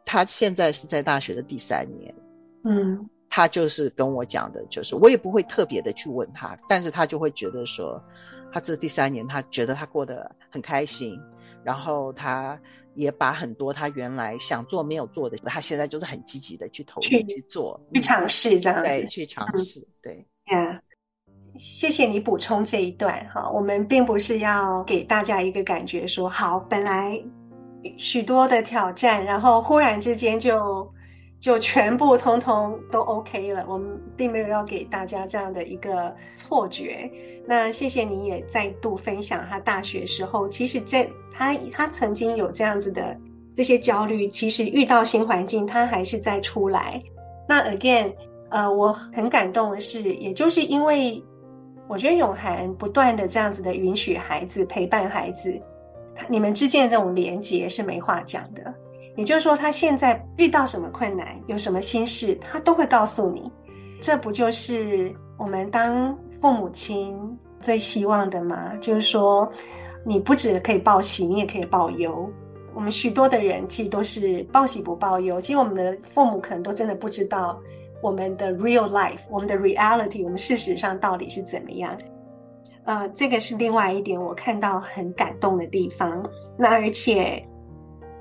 [0.06, 2.16] 他现在是在大学的第三年，
[2.64, 3.10] 嗯。
[3.28, 8.02] 他就是跟我讲的，就是我也不会特别的去问他，但是他就会觉得说，
[8.54, 11.20] 他这第三年他觉得他过得很开心，
[11.62, 12.58] 然后他
[12.96, 20.26] 也把很多他原来想做没有做的，他现在就是很积极的去投入去，去做，去尝试这样子，对，去尝试，嗯、对。
[20.46, 20.80] Yeah.
[21.58, 27.22] 谢谢你补充这一段哈，我们并不是要给大家一个感觉说，好，本来
[27.98, 30.90] 许多的挑战，然后忽然之间就。
[31.46, 37.08] 就全部通通都 OK 了，我们并没有要给大家这样的一个错觉。
[37.46, 43.16] 那谢谢你也再度分享他大学时候，其实这他他曾经有这样子的
[43.54, 47.00] 这些焦虑，其实遇到新环境他还是在出来。
[47.48, 48.12] 那 again，
[48.50, 51.24] 呃，我很感动的是，也就是因为
[51.88, 55.62] 我觉得永涵不断的这样子的允许孩子陪伴孩子，
[56.28, 58.74] 你们之间的这种连结是没话讲的。
[59.18, 63.50] 也就是说，他现在遇到什么困难，有什么心事，他都会告诉你。
[64.02, 67.18] 这不就是我们当父母亲
[67.62, 68.74] 最希望的吗？
[68.82, 69.50] 就是说，
[70.06, 72.30] 你不只可以报喜，你也可以报忧。
[72.74, 75.40] 我们许多的人其实都是报喜不报忧。
[75.40, 77.58] 其实我们的父母可能都真的不知道
[78.02, 81.98] 我们的 real life，我们的 reality，我们事实上到底是怎么样。
[82.84, 86.22] 呃，这个是另外一点我看到很感动的地方。
[86.58, 87.42] 那而且。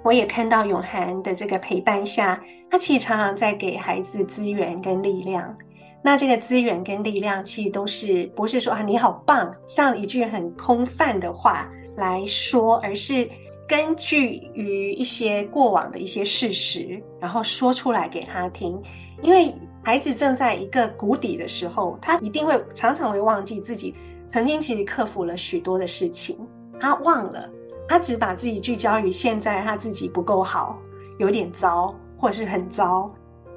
[0.04, 2.38] 我也看到永涵的这个陪伴下，
[2.70, 5.56] 他其实常常在给孩子资源跟力量。
[6.02, 13.26] 那这个资源跟力量，其实都是不是说啊你好棒，像一句很空泛的话来说，而是
[13.66, 18.78] 根据于一些过往的一些事实，然后说出来给他听。
[19.22, 23.94] 因为孩子正在一个谷底的时候，他一定会常常会忘记自己
[24.26, 26.36] 曾经其实克服了许多的事情，
[26.78, 27.48] 他忘了。
[27.88, 30.78] 他只把自己聚焦于现在，他自己不够好，
[31.18, 33.12] 有点糟，或是很糟。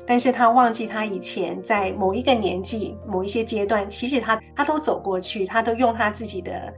[0.05, 6.73] 但是他忘记他以前在某一个年纪、某一些阶段，其实他他都走过去，他都用他自己的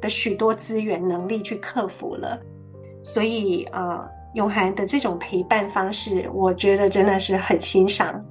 [0.00, 2.40] 的许多资源、能力去克服了。
[3.04, 8.24] 所以啊、永涵的这种陪伴方式，我觉得真的是很欣赏。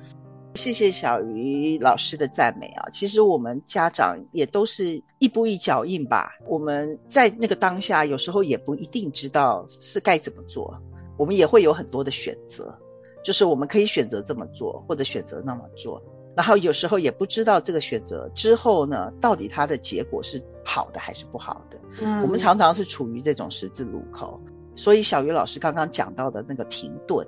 [0.55, 2.89] 谢谢小鱼老师的赞美啊！
[2.91, 6.33] 其实我们家长也都是一步一脚印吧。
[6.45, 10.77] 我们在那个当下，有时候也不一定知道是该怎么做，
[11.17, 12.77] 我们也会有很多的选择，
[13.23, 16.01] 就是我们可以选择这么做，或者选择那么做。
[16.35, 21.81] 然后有时候也不知道这个选择之后呢，到底它的结果是好的还是不好的。
[22.01, 24.39] 嗯，我们常常是处于这种十字路口。
[24.75, 27.25] 所以小鱼老师刚刚讲到的那个停顿。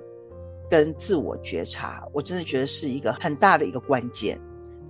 [0.76, 4.36] 跟自我觉察，我真的觉得是一个很大的一个关键。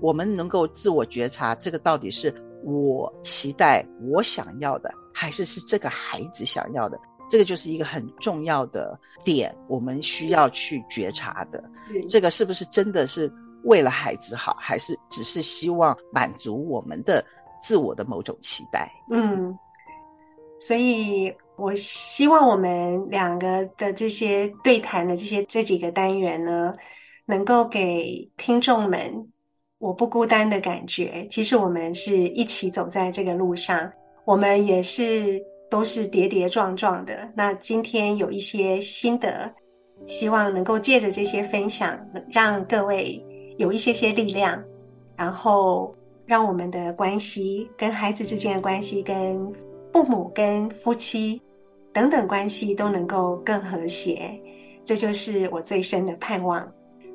[0.01, 6.99] 我们能够自我觉察，这个到底是我期待、我想要的，还是是这个孩子想要的？
[7.29, 11.63] 这个就是一个很重要的点，我们需要去觉察的。
[12.09, 13.31] 这个是不是真的是
[13.65, 17.23] 为了孩子好，还是只是希望满足我们的
[17.61, 18.91] 自我的某种期待？
[19.11, 19.55] 嗯，
[20.59, 26.75] 所以我希望我们两个的这些对谈的这些这几个单元呢，
[27.27, 29.13] 能够给听众们
[29.79, 31.27] 我不孤单的感觉。
[31.31, 33.93] 其实我们是一起走在这个路上，
[34.25, 35.43] 我们也是。
[35.71, 37.29] 都是跌跌撞撞的。
[37.35, 39.53] 那今天有一些心得，
[40.07, 41.99] 希望能够借着这些分享，
[42.31, 43.21] 让各位
[43.57, 44.63] 有一些些力量，
[45.17, 45.93] 然后
[46.27, 49.53] 让我们的关系跟孩子之间的关系，跟
[49.95, 51.41] 父母、跟夫妻
[51.93, 54.39] 等等关系都能够更和谐。
[54.85, 56.69] 这就是我最深的盼望。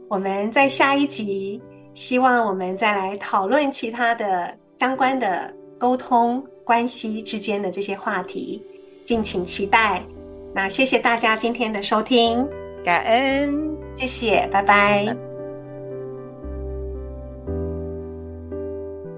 [0.07, 1.61] 我们在下一集，
[1.93, 6.41] 希望我们再来讨论其他的相关的沟通。
[6.63, 8.63] 关系之间的这些话题，
[9.03, 10.05] 敬请期待。
[10.53, 12.47] 那谢谢大家今天的收听，
[12.83, 15.28] 感恩，谢谢，拜拜。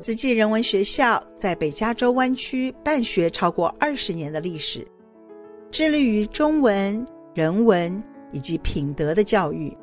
[0.01, 4.85] 慈济人文学校在北加州湾区办学超过二十年的历史，
[5.69, 9.77] 致力于中文、人文以及品德的教育。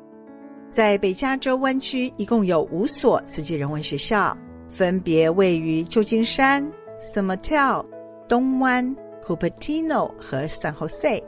[0.69, 4.37] 在北加州湾区一共有五所慈济人文学校，
[4.69, 6.69] 分别位于旧金山。
[6.99, 7.85] San Mateo、
[8.27, 11.23] 东湾、Cupertino 和 San Jose，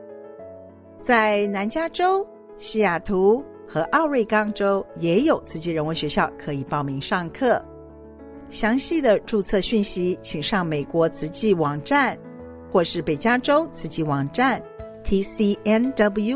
[0.99, 2.27] 在南加州、
[2.57, 7.63] 西雅图和奥瑞冈州也有慈济人文学校可以报名上课。
[8.51, 12.19] 详细的注册讯息，请上美国慈济网站，
[12.69, 14.61] 或是北加州慈济网站
[15.05, 16.33] tcnw.org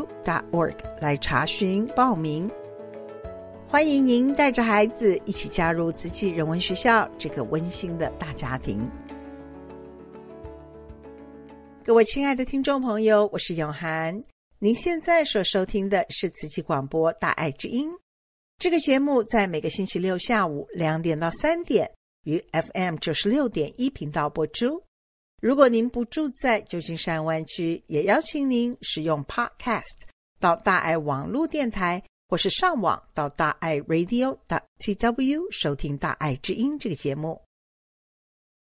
[0.98, 2.50] 来查询报名。
[3.68, 8.80] 欢迎您带着孩子一起加入慈济人文学校这个温馨的大家庭。
[11.84, 14.18] 各位亲爱的听众朋友，我是永涵。
[14.58, 17.90] 您现在所收听的是慈济广播《大爱之音》
[18.58, 21.90] 这个节目，在每个星期六下午两点到三点
[22.26, 24.82] 于 FM 九十六点一频道播出。
[25.40, 30.02] 如果您不住在旧金山湾区，也邀请您使用 Podcast
[30.40, 34.36] 到大爱网络电台，或是上网到大爱 Radio
[34.78, 37.40] TW 收听《大爱之音》这个节目。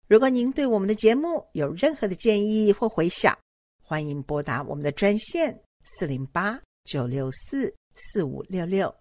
[0.08, 3.38] 如果您对我们的节目有任何的建议或回响，
[3.80, 8.92] 欢迎拨打我们的专线四零八九六四四五六六。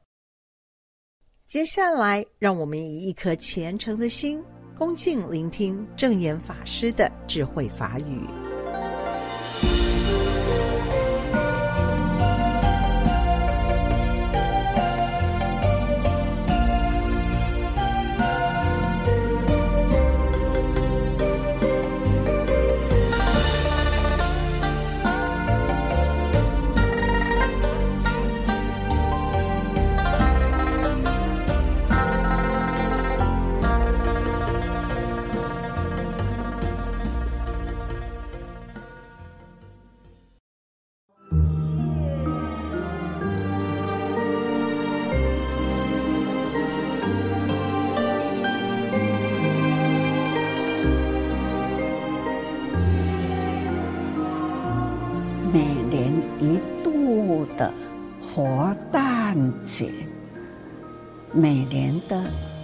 [1.52, 4.42] 接下来，让我们以一颗虔诚的心，
[4.74, 8.26] 恭敬聆听正言法师的智慧法语。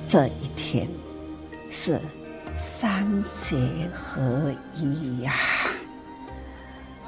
[0.08, 0.88] 这一天
[1.70, 2.00] 是
[2.56, 3.06] 三
[3.36, 3.58] 节
[3.94, 5.34] 合一呀，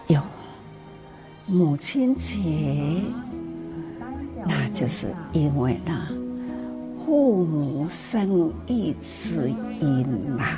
[0.08, 0.22] 有
[1.46, 2.36] 母亲节，
[4.46, 6.10] 那就是因为呢，
[6.98, 10.06] 父母生育之因
[10.38, 10.58] 嘛，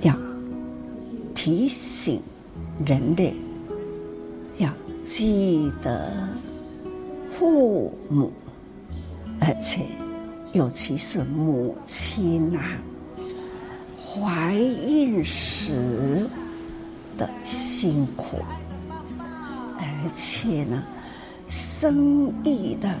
[0.00, 0.16] 要
[1.34, 2.18] 提醒
[2.86, 3.34] 人类
[4.56, 4.70] 要
[5.02, 6.26] 记得
[7.30, 8.32] 父母。
[9.44, 9.84] 而且，
[10.52, 12.62] 尤其是母亲啊，
[13.98, 16.28] 怀孕时
[17.16, 18.38] 的辛苦，
[19.78, 20.84] 而且呢，
[21.48, 22.94] 生育的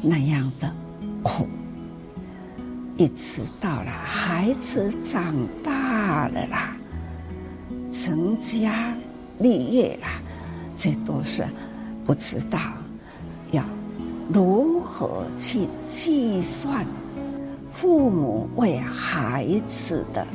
[0.00, 0.74] 那样的
[1.22, 1.46] 苦，
[2.96, 6.74] 一直到了孩子长大了啦，
[7.92, 8.96] 成家
[9.38, 10.08] 立业啦，
[10.78, 11.46] 这都是
[12.06, 12.58] 不知道。
[14.28, 16.84] 如何去计算
[17.72, 20.26] 父母为孩子的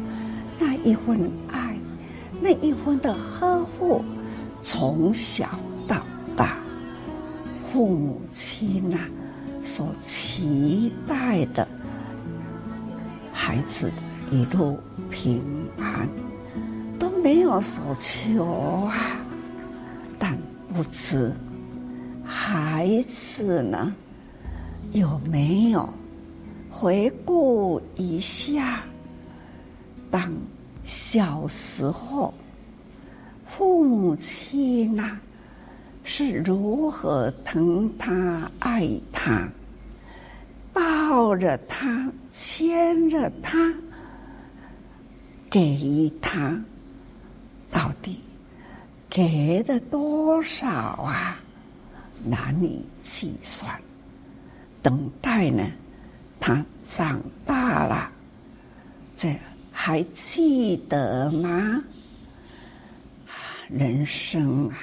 [0.58, 1.78] 那一份爱，
[2.42, 4.04] 那一份的呵护，
[4.62, 5.48] 从小
[5.88, 6.02] 到
[6.36, 6.58] 大，
[7.72, 8.98] 父母亲呐、
[9.62, 11.68] 所期待的
[13.32, 13.92] 孩子
[14.32, 14.80] 一路
[15.12, 15.44] 平
[15.78, 16.08] 安，
[16.98, 18.44] 都没有所求
[18.88, 18.96] 啊。
[20.18, 20.38] 但
[20.74, 21.32] 不知
[22.26, 23.94] 孩子呢，
[24.92, 25.88] 有没有
[26.70, 28.84] 回顾一下，
[30.10, 30.32] 当
[30.84, 32.34] 小时候
[33.46, 35.20] 父母亲呐、
[36.04, 39.48] 是如何疼他、爱他，
[40.72, 43.74] 抱着他、牵着他，
[45.50, 46.60] 给他，
[47.70, 48.20] 到底
[49.10, 51.40] 给了多少啊？
[52.26, 53.80] 难以计算。
[54.82, 55.64] 等待呢，
[56.40, 58.12] 他长大了，
[59.16, 59.34] 这
[59.72, 61.84] 还记得吗？
[63.70, 64.78] 人生啊！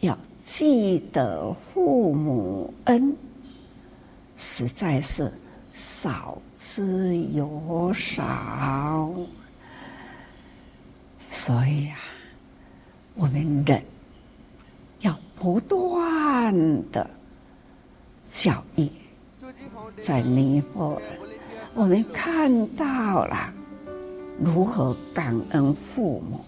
[0.00, 3.14] 要记得父母恩，
[4.36, 5.30] 实在是
[5.72, 9.14] 少之又少。
[11.28, 11.98] 所以啊，
[13.14, 13.82] 我们人要
[15.36, 17.08] 不断的
[18.30, 18.88] 教育。
[20.00, 21.02] 在尼泊尔，
[21.74, 23.52] 我们看到了
[24.42, 26.40] 如何感恩父母，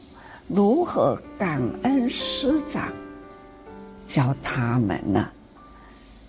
[0.48, 2.92] 如何感恩师长。
[4.06, 5.28] 教他们呢，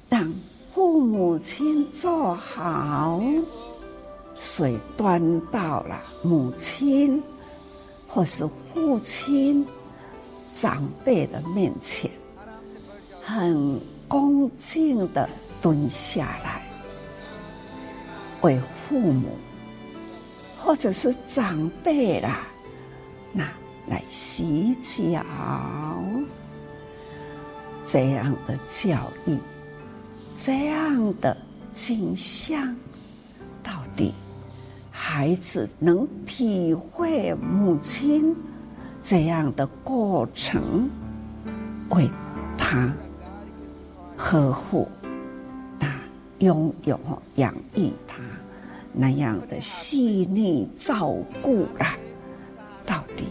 [0.10, 0.30] 让
[0.74, 3.22] 父母亲做好，
[4.36, 7.24] 水端到了母亲
[8.06, 9.66] 或是父亲
[10.54, 12.12] 长辈的面前，
[13.32, 15.30] 很恭敬的
[15.62, 16.64] 蹲下来，
[18.42, 19.38] 为父母
[20.58, 22.48] 或者是长辈啦，
[23.32, 23.48] 那
[23.88, 25.24] 来洗脚。
[27.86, 29.38] 这样的教育，
[30.36, 31.38] 这样的
[31.72, 32.76] 景象，
[33.62, 34.12] 到底
[34.90, 38.36] 孩子能体会母亲
[39.04, 40.90] 这样的过程，
[41.92, 42.10] 为
[42.58, 42.92] 他
[44.22, 44.86] 呵护
[45.80, 45.90] 他、
[46.40, 47.00] 拥有、
[47.36, 48.18] 养育他
[48.92, 51.98] 那样的细腻照顾啊？
[52.86, 53.24] 到底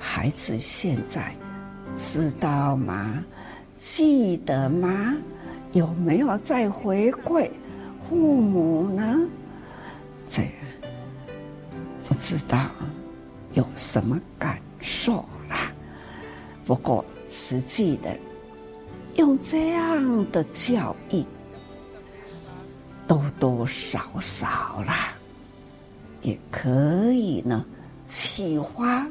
[0.00, 1.32] 孩子现在
[1.94, 3.24] 知道吗？
[3.76, 5.14] 记得吗？
[5.72, 7.48] 有没有再回馈
[8.08, 9.20] 父母呢？
[10.26, 10.42] 这
[12.08, 12.58] 不知道
[13.52, 15.70] 有什么感受啦。
[16.64, 18.18] 不过实际的
[19.16, 21.24] 用这样的教育，
[23.06, 25.14] 多多少少啦，
[26.22, 27.64] 也可以呢
[28.06, 29.06] 启发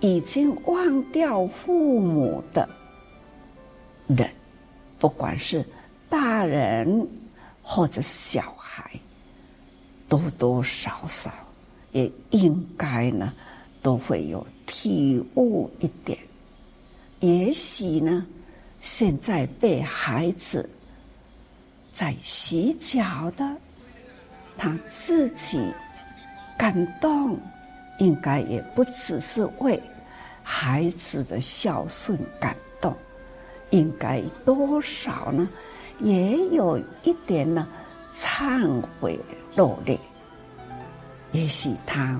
[0.00, 2.68] 已经忘掉父母的。
[4.06, 4.30] 人，
[4.98, 5.64] 不管是
[6.08, 7.06] 大人
[7.62, 8.90] 或者小孩，
[10.08, 11.30] 多多少少
[11.92, 13.32] 也应该呢，
[13.82, 16.18] 都会有体悟一点。
[17.20, 18.26] 也许呢，
[18.80, 20.68] 现在被孩子
[21.92, 23.56] 在洗脚的，
[24.56, 25.60] 他自己
[26.56, 27.38] 感动，
[27.98, 29.80] 应该也不只是为
[30.42, 32.94] 孩子的孝顺感动。
[33.70, 35.48] 应该多少呢？
[35.98, 37.68] 也有一点呢，
[38.12, 39.18] 忏悔
[39.54, 39.98] 落泪。
[41.32, 42.18] 也许他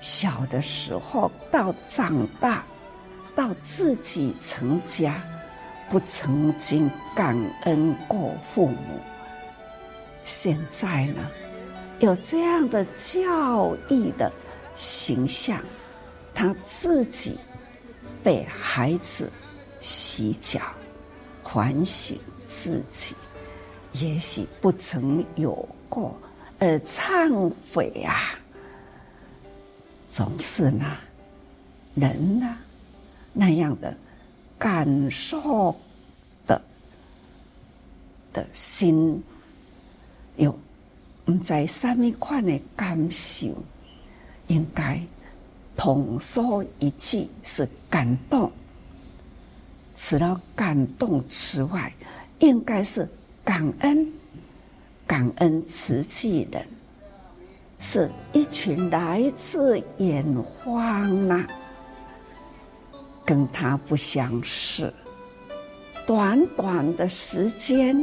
[0.00, 2.66] 小的时候到长大，
[3.34, 5.22] 到自己成家，
[5.88, 9.00] 不曾经感恩过父母。
[10.22, 11.30] 现在呢，
[12.00, 14.32] 有这样的教育的
[14.76, 15.60] 形象，
[16.34, 17.38] 他自己
[18.22, 19.30] 被孩子。
[19.80, 20.60] 洗脚，
[21.44, 23.14] 反省自己，
[23.92, 26.12] 也许不曾有过，
[26.58, 28.36] 而忏悔啊，
[30.10, 30.96] 总是呢，
[31.94, 32.56] 人呢，
[33.32, 33.96] 那样的
[34.58, 35.74] 感受
[36.46, 36.60] 的
[38.32, 39.22] 的心，
[40.36, 40.58] 有
[41.24, 43.46] 不知什么款的感受，
[44.48, 45.00] 应该
[45.76, 48.50] 统说一句是感动。
[49.94, 51.92] 除了感动之外，
[52.38, 53.08] 应该是
[53.44, 54.12] 感恩，
[55.06, 56.66] 感恩慈济人，
[57.78, 60.24] 是一群来自远
[60.64, 61.46] 方呐，
[63.28, 64.90] 跟他不相识，
[66.06, 67.94] 短短的时间，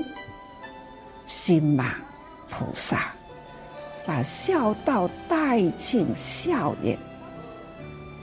[1.25, 1.95] 心满
[2.47, 3.11] 菩萨
[4.05, 6.95] 把孝道带进校园，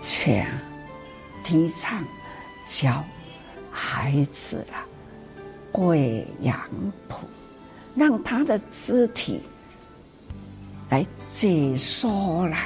[0.01, 0.47] 却
[1.43, 2.05] 提倡
[2.69, 3.05] 教。
[3.69, 4.87] 孩子啊，
[5.73, 6.57] 归阳
[7.09, 7.27] 土，
[7.97, 9.41] 让他的肢体
[10.89, 12.57] 来解说了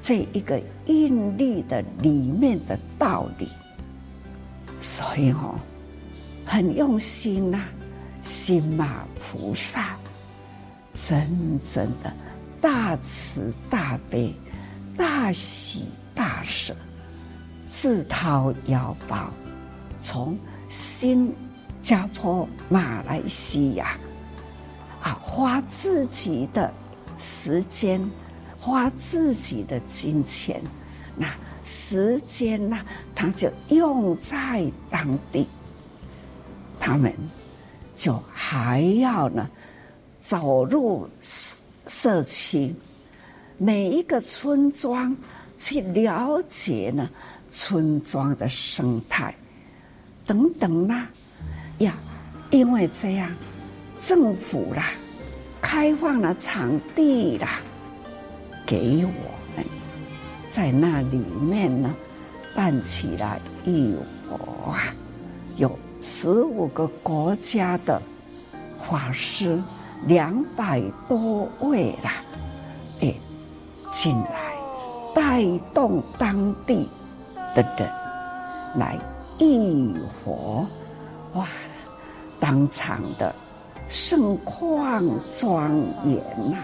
[0.00, 3.48] 这一个印力的里面的道理。
[4.78, 5.54] 所以哦，
[6.44, 7.64] 很用心呐、
[8.22, 9.96] 心马菩萨
[10.94, 12.12] 真正的
[12.60, 14.34] 大慈大悲、
[14.96, 16.74] 大喜大舍，
[17.66, 19.30] 自掏腰包，
[20.00, 20.36] 从
[20.68, 21.32] 新
[21.80, 23.98] 加坡、马来西亚
[25.02, 26.72] 啊，花自己的
[27.16, 28.00] 时间，
[28.64, 30.62] 花自己的金钱，
[31.14, 31.28] 那。
[31.66, 32.84] 时间呐、啊，
[33.14, 35.48] 他就用在当地，
[36.78, 37.10] 他们
[37.96, 39.48] 就还要呢
[40.20, 41.08] 走入
[41.86, 42.74] 社区，
[43.56, 45.16] 每一个村庄
[45.56, 47.08] 去了解呢
[47.48, 49.34] 村庄的生态
[50.26, 51.08] 等等啦、
[51.78, 51.94] 呀，
[52.50, 53.34] 因为这样
[53.98, 54.90] 政府啦
[55.62, 57.62] 开放了场地啦
[58.66, 59.64] 给我们。
[60.48, 61.94] 在那里面呢，
[62.54, 63.96] 办起了浴
[64.28, 64.94] 火啊，
[65.56, 68.00] 有十五个国家的
[68.78, 69.60] 法师，
[70.06, 72.22] 两百多位啦，
[73.00, 73.12] 哎，
[73.90, 74.54] 进来
[75.14, 76.88] 带动当地
[77.54, 77.90] 的人
[78.76, 78.96] 来
[79.40, 79.92] 浴
[80.22, 80.64] 火，
[81.32, 81.48] 哇，
[82.38, 83.34] 当场的
[83.88, 86.16] 盛况庄严
[86.50, 86.58] 呐，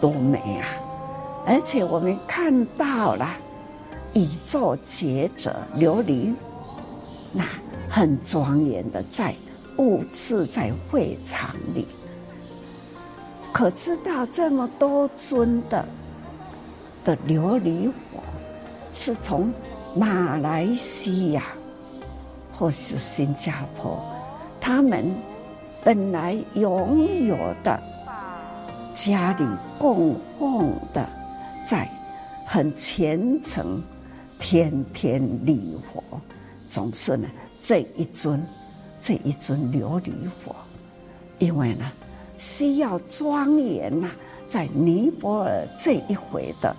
[0.00, 0.68] 多美啊！
[1.46, 3.36] 而且我们看到了
[4.14, 6.34] 宇宙觉者琉璃，
[7.32, 7.44] 那
[7.88, 9.34] 很庄严的在
[9.76, 11.86] 布置在会场里。
[13.52, 15.84] 可知道这么多尊的
[17.02, 18.20] 的琉璃火，
[18.92, 19.50] 是从
[19.94, 21.44] 马来西亚
[22.52, 23.98] 或是新加坡，
[24.60, 25.10] 他们
[25.82, 27.82] 本来拥有的
[28.92, 29.46] 家里
[29.78, 31.17] 供奉的。
[31.68, 31.86] 在
[32.46, 33.82] 很虔诚，
[34.38, 36.02] 天天礼佛，
[36.66, 37.28] 总是呢
[37.60, 38.42] 这一尊，
[39.02, 40.10] 这一尊琉璃
[40.42, 40.56] 佛，
[41.38, 41.92] 因为呢
[42.38, 44.08] 需要庄严呐，
[44.48, 46.74] 在尼泊尔这一回的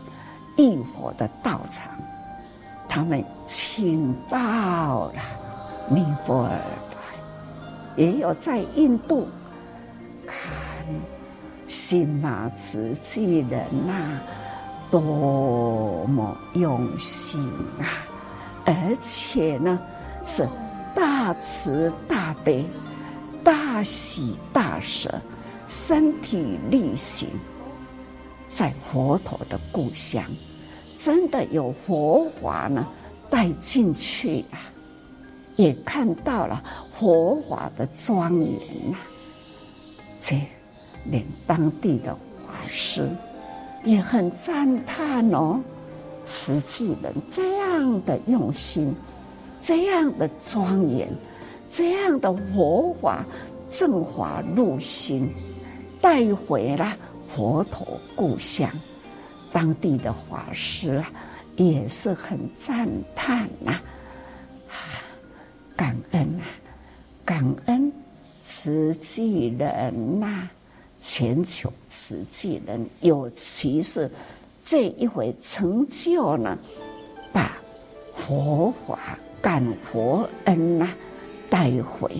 [0.58, 1.92] 浴火的道场，
[2.88, 5.22] 他们请到了
[5.88, 9.28] 尼泊尔来，也有在印度
[10.26, 10.36] 看
[11.68, 14.20] 新马瓷器人呐、
[14.92, 17.40] 多么用心
[17.80, 18.06] 啊！
[18.66, 19.80] 而且呢，
[20.26, 20.48] 是
[20.96, 22.66] 大慈大悲、
[23.44, 25.22] 大喜大舍，
[25.68, 27.28] 身体力行，
[28.52, 30.24] 在佛陀的故乡，
[30.98, 32.88] 真的有佛法呢
[33.30, 34.58] 带进去啊，
[35.56, 38.98] 也看到了佛法的庄严呐，
[40.20, 40.36] 这
[41.06, 42.14] 连当地的
[42.46, 43.10] 法师。
[43.84, 45.62] 也很赞叹哦，
[46.26, 48.94] 慈济人这样的用心，
[49.62, 51.10] 这样的庄严，
[51.70, 53.26] 这样的佛法
[53.70, 55.34] 正法入心，
[56.02, 56.96] 带回了
[57.28, 58.70] 佛陀故乡，
[59.52, 61.12] 当地的法师啊
[61.56, 63.72] 也是很赞叹呐，
[64.68, 64.76] 啊，
[65.76, 66.46] 感恩啊，
[67.24, 67.92] 感恩
[68.42, 70.50] 慈济人呐。
[71.00, 74.10] 全球慈济人，尤其是
[74.64, 76.58] 这一回成就呢，
[77.32, 77.58] 把
[78.16, 80.94] 佛法感佛恩呐
[81.50, 82.12] 带回，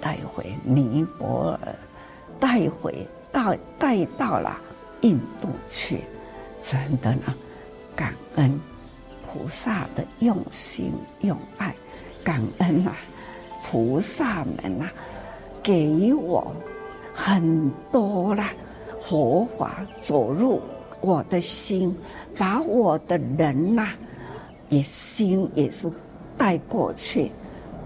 [0.00, 1.74] 带回尼泊尔，
[2.38, 4.60] 带回到带到了
[5.00, 5.98] 印度去，
[6.60, 7.34] 真的呢，
[7.96, 8.60] 感恩
[9.26, 10.92] 菩萨的用心
[11.22, 11.74] 用爱，
[12.22, 12.96] 感恩啊，
[13.64, 14.88] 菩萨们呐，
[15.62, 16.54] 给予我。
[17.14, 18.52] 很多啦，
[19.00, 20.60] 佛法走入
[21.00, 21.94] 我的心，
[22.38, 23.88] 把我的人呐、
[24.68, 25.90] 也心也是
[26.36, 27.30] 带过去，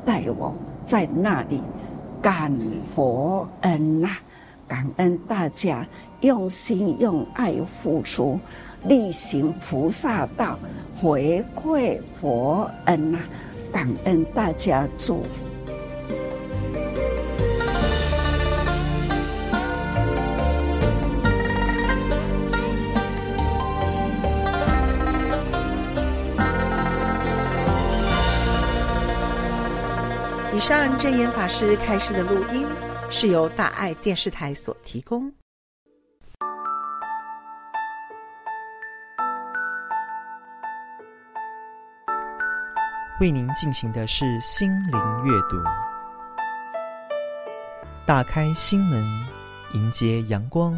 [0.04, 0.54] 带我
[0.84, 1.60] 在那里
[2.22, 2.56] 感
[2.94, 4.10] 佛恩呐、
[4.68, 5.86] 感恩大家
[6.20, 8.38] 用心用爱付出，
[8.84, 10.58] 力行菩萨道，
[10.94, 13.18] 回馈佛恩呐、
[13.72, 15.55] 感恩大家祝福。
[30.56, 32.66] 以上证严法师开示的录音
[33.10, 35.30] 是由大爱电视台所提供。
[43.20, 45.62] 为您进行的是心灵阅读。
[48.06, 49.04] 打开心门，
[49.74, 50.74] 迎接阳光。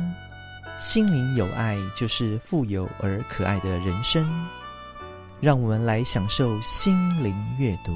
[0.81, 4.29] 心灵有爱，就是富有而可爱的人生。
[5.41, 7.93] 让我们来享受心灵阅读。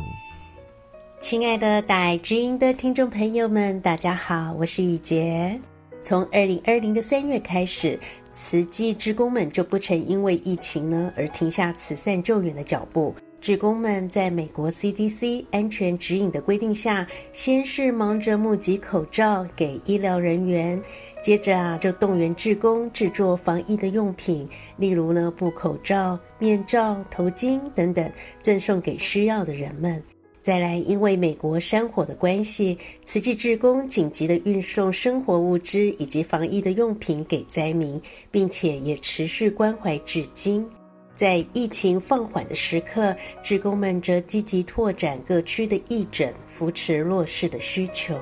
[1.22, 5.56] 亲爱的大爱知音的听众朋友们，大家好，我是雨洁。
[6.02, 7.96] 从二零二零的三月开始，
[8.32, 13.14] 慈济职工们就不曾因为疫情呢而停下慈善救援的脚步。
[13.40, 20.82] 职工们在美国 CDC 安全指引的规定下，先是忙着募集口罩给医疗人员，
[21.22, 28.10] 接着啊就动员职工制作防疫的用品，例如呢布口罩、面罩、头巾等等，
[28.42, 30.02] 赠送给需要的人们。
[30.42, 40.68] 再来，因为美国山火的关系，慈济志工紧急的运送生活物资以及防疫的用品给灾民，并且也持续关怀至今。
[41.14, 48.18] 在疫情放缓的时刻，志工们则积极拓展各区的义诊，扶持弱势的需求。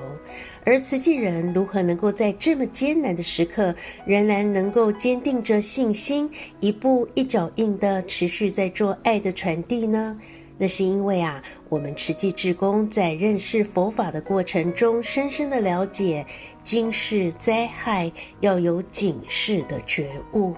[0.62, 10.18] 而慈济人如何能够在这么艰难的时刻，仍然能够坚定着信心，一步一脚印地持续在做爱的传递呢？
[10.61, 16.26] 那是因为啊，我们持济志工在认识佛法的过程中，深深的了解
[16.62, 20.54] 今世灾害要有警示的觉悟。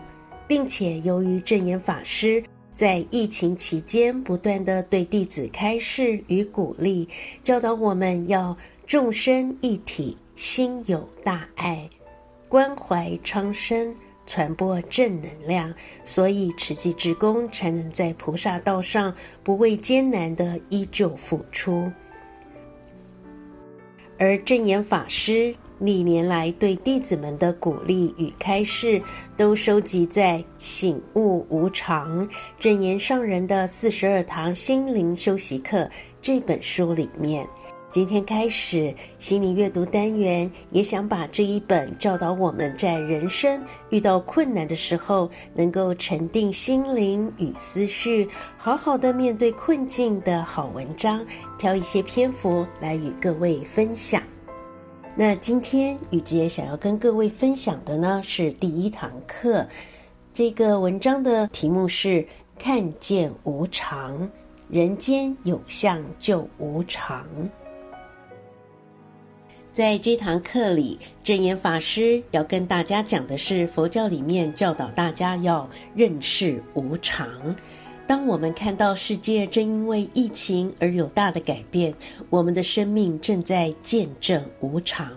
[0.48, 2.42] 并且，由于正言法师
[2.74, 7.08] 在疫情期间不断地对弟子开示与鼓励，
[7.44, 11.88] 教导我们要众生一体，心有大爱，
[12.48, 13.94] 关怀苍生，
[14.32, 21.92] 传播正能量，所以慈济志工才能在菩萨道上不畏艰难的依旧付出。
[24.16, 25.54] 而正言法师。
[25.78, 29.02] 历年来对弟子们的鼓励与开示，
[29.36, 32.28] 都收集在《醒悟无常
[32.60, 35.78] 正言上人的四十二堂心灵修习课》
[36.20, 37.44] 这本书里面。
[37.92, 48.26] 今天开始心灵阅读单元，也想把这一本教导我们在人生遇到困难的时候，能够沉淀心灵与思绪，
[48.56, 51.22] 好好的面对困境的好文章，
[51.58, 54.22] 挑一些篇幅来与各位分享。
[55.14, 59.68] 那今天雨洁想要跟各位分享的呢，是第一堂课，
[60.32, 62.26] 这个文章的题目是
[62.58, 64.30] “看见无常，
[64.70, 67.26] 人间有相就无常”。
[69.72, 77.26] 在这堂课里，证严法师要跟大家讲的是佛教里面教导大家要认识无常。
[78.06, 81.94] 当我们看到世界正因为疫情而有大的改变，
[82.28, 85.10] 我们的生命正在见证无常。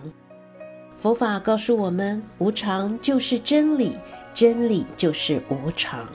[0.96, 3.92] 佛法告诉我们，无常就是真理，
[4.32, 6.08] 真理就是无常。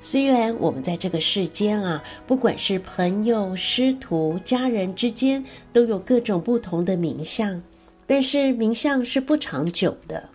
[0.00, 7.62] 虽然我们在这个世间啊，不管是朋友、师徒、家人之间，都有各种不同的名相，
[8.06, 10.28] 但是名相是不长久的。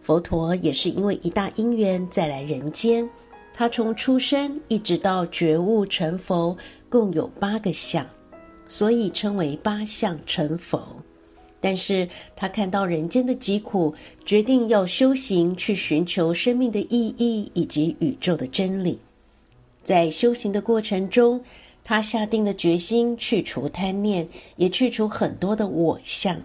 [0.00, 3.08] 佛陀也是因为一大因缘再来人间。
[3.52, 6.56] 他从出生一直到觉悟成佛，
[6.90, 8.06] 共有八个相，
[8.68, 10.86] 所以称为八相成佛。
[11.58, 12.06] 但是
[12.36, 13.94] 他看到人间的疾苦，
[14.26, 19.00] 决定要修行去寻求生命的意义以及宇宙的真理。
[19.82, 21.40] 在修行的过程中，
[21.82, 26.40] 他下定了决心去除贪念，也去除很多的我相。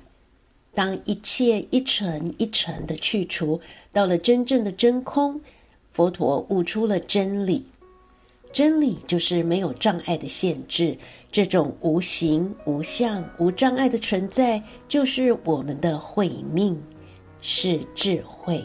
[0.73, 3.59] 当一切一层一层的去除，
[3.91, 5.39] 到了真正的真空。
[5.91, 7.65] 佛陀悟出了真理，
[8.53, 10.97] 真理就是没有障碍的限制。
[11.29, 16.81] 这种无形、无相、无障碍的存在，就是我们的慧命，
[17.41, 18.63] 是智慧。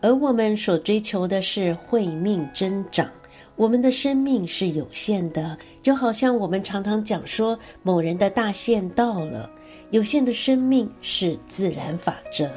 [0.00, 3.10] 而我们所追求的是慧命增长。
[3.56, 9.50] 我们的生命是有限的，就好像我们常常讲说，某人的大限到了。
[9.94, 12.50] 有限的生命是自然法则。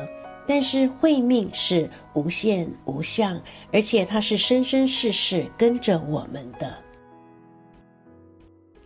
[0.47, 3.39] 但是慧命是无限无相，
[3.71, 6.73] 而且它是生生世世跟着我们的。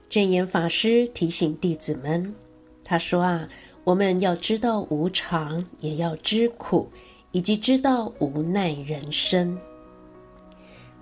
[0.10, 2.36] 证严法师提醒弟子们，
[2.84, 3.48] 他说啊，
[3.86, 6.92] 我们要知道无常，也要知苦，
[7.32, 9.58] 以及知道无奈人生。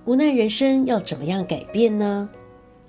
[0.05, 2.29] 无奈人生要怎么样改变呢？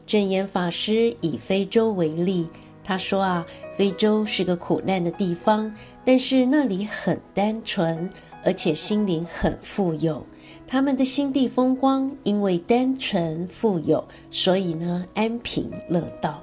[0.07, 2.49] 证严法师以非洲为例，
[2.83, 5.75] 他说啊，非洲是个苦难的地方。
[6.05, 8.09] 但是那里很单纯，
[8.45, 10.25] 而且心灵很富有。
[10.67, 16.43] 他们的心地风光，因为单纯富有，所以呢安贫乐道。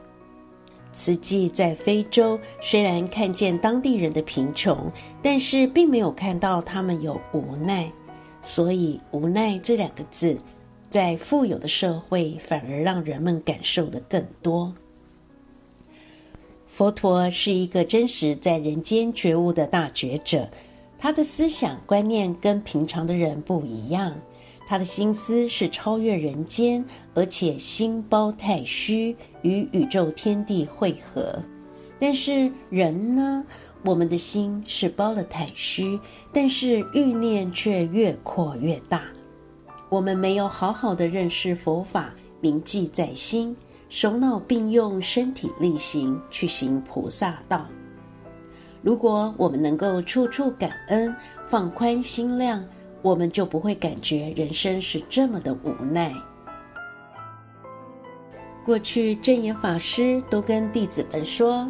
[0.92, 7.92] 慈济在非洲，虽然看见当地人的贫穷，但是并没有看到他们有无奈。
[8.42, 10.38] 所以“无奈”这两个字，
[10.90, 14.74] 在富有的社会，反而让人们感受的更多。
[16.78, 20.48] 佛陀是一个真实在人间觉悟的大觉者，
[21.00, 24.14] 他的思想观念跟平常的人不一样，
[24.68, 31.42] 他的心思是超越人间，而且心包太虚，与宇宙天地汇合。
[31.98, 33.44] 但是人呢，
[33.84, 36.00] 我们的心是包了太虚，
[36.32, 39.02] 但是欲念却越扩越大。
[39.90, 43.58] 我们没有好好的认识佛法，铭记在心，
[43.90, 47.66] 手脑并用，身体力行去行菩萨道。
[48.82, 51.14] 如果我们能够处处感恩，
[51.48, 52.64] 放宽心量，
[53.02, 56.14] 我们就不会感觉人生是这么的无奈。
[58.66, 61.68] 过去正言法师都跟弟子们说，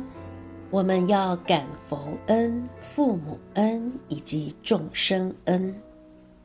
[0.72, 5.74] 我们要感佛恩、父母恩以及众生恩。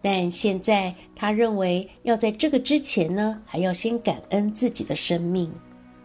[0.02, 5.48] 但现在他认为要在这个之前呢，还要先感恩自己的生命。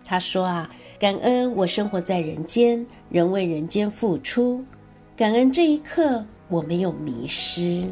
[0.06, 0.70] 他说啊，
[1.00, 4.64] 感恩我生活在人间，仍为人间付出；
[5.18, 7.84] 感恩这一刻我没有迷失。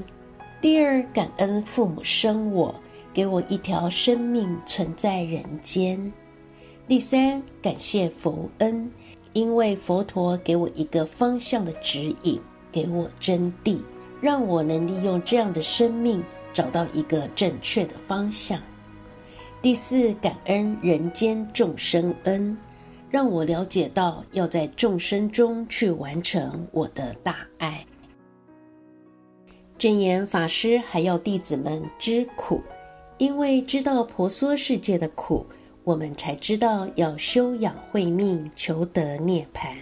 [0.61, 2.73] 第二，感恩父母生我，
[3.13, 6.13] 给我一条生命存在人间。
[6.87, 8.89] 第三，感谢佛恩，
[9.33, 12.39] 因为佛陀给我一个方向的指引，
[12.71, 13.79] 给我真谛。
[14.25, 18.59] 让我能利用这样的生命找到一个正确的方向。
[19.61, 22.57] 第四，感恩人间众生恩，
[23.07, 27.85] 让我了解到要在众生中去完成我的大爱。
[29.77, 32.63] 正言法师还要弟子们知苦，
[33.19, 35.45] 因为知道婆娑世界的苦，
[35.83, 39.75] 我们才知道要修养慧命，求得涅槃。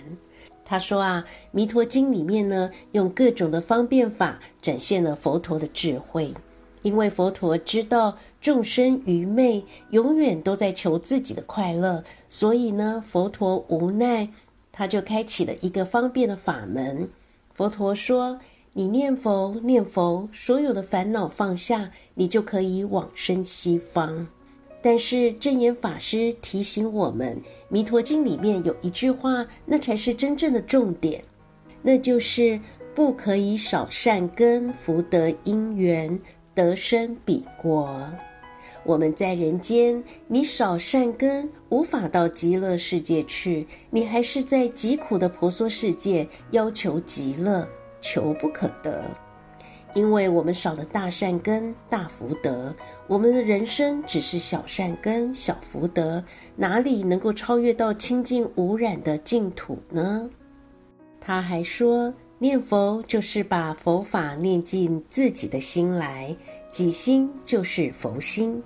[0.65, 6.33] 他说啊，《弥陀经》里面呢，用各种的方便法展现了佛陀的智慧。
[6.81, 14.27] 因为佛陀知道众生愚昧，永远都在求自己的快乐，所以呢，佛陀无奈，
[14.71, 17.07] 他就开启了一个方便的法门。
[17.53, 18.37] 佛陀说
[18.73, 24.27] ：“你念佛，念佛，所有的烦恼放下，你就可以往生西方。”
[24.83, 27.37] 但是证严法师提醒我们，
[27.69, 31.23] 《弥陀经》里面有一句话，那才是真正的重点，
[31.81, 32.59] 那就是
[32.93, 36.19] 不可以少善根，福德因缘，
[36.53, 37.97] 得生彼国。
[38.83, 47.65] 我们在人间，你少善根，无法到极乐世界去，你还是在极苦的婆娑世界，要求极乐，
[48.01, 49.01] 求不可得。
[49.93, 52.75] 因为我们少了大善根、大福德，
[53.07, 56.23] 我们的人生只是小善根、小福德，
[56.55, 60.29] 哪里能够超越到清净无染的净土呢？
[61.21, 66.35] 他还说，念佛就是把佛法念进自己的心来，
[66.71, 68.61] 己心就是佛心。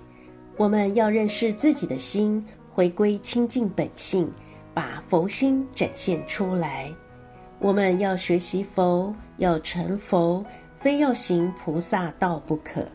[0.56, 4.28] 我们要认识自己的心，回归清净本性，
[4.72, 6.92] 把佛心展现出来。
[7.60, 10.44] 我们要学习佛，要成佛。
[10.78, 12.86] 非要行菩萨道不可。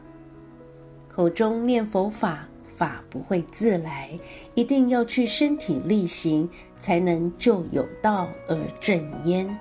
[1.10, 4.18] 口中念佛法，法不会自来，
[4.56, 9.56] 一定要去身体力行，才能就有道而正焉。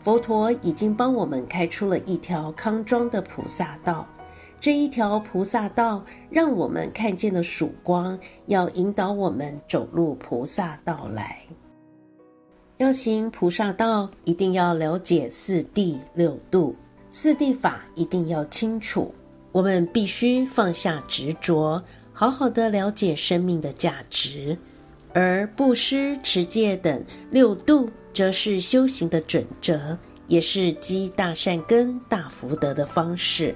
[0.00, 4.06] 佛陀已经帮我们开出了一条康庄的菩萨道，
[4.60, 11.38] 这一条菩萨道让我们看见了曙光，要引导我们走入菩萨道来。
[12.78, 16.74] 要行菩萨道，一定要了解四谛六度。
[17.14, 19.14] 四谛法一定要清楚，
[19.52, 21.82] 我们必须放下执着，
[22.14, 24.56] 好好的了解生命的价值。
[25.12, 33.54] 而布施、持戒等六度，则是修行的准则，也是积大善根、大福德的方式。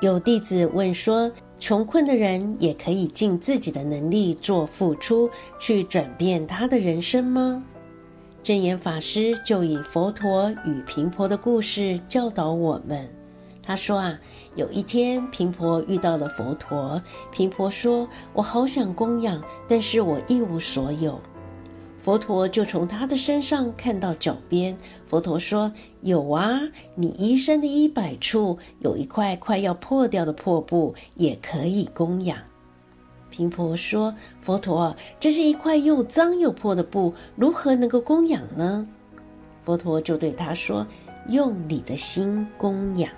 [0.00, 1.28] 有弟子问说：
[1.58, 5.28] 穷困的人也可以尽自己的能力做付出，
[5.58, 7.60] 去转变他的人生吗？
[8.46, 13.10] 证严法师就以佛陀与频婆的故事教导我们。
[13.60, 14.16] 他说啊，
[14.54, 21.20] 有一天频婆遇到了佛陀，频婆说：“我好想供养，但是我一无所有。”
[21.98, 24.78] 佛陀就从他的身上看到脚边，
[25.08, 25.72] 佛陀说
[26.02, 26.60] ：“有啊，
[26.94, 32.38] 你衣衫的衣摆处有一块快要破掉的破布，也可以供养。”
[33.30, 38.86] 频婆说：“佛陀，这是一块又脏又破的布，如何能够供养呢？”
[39.64, 40.86] 佛陀就对他说
[41.28, 43.10] ：“用你的心供养。”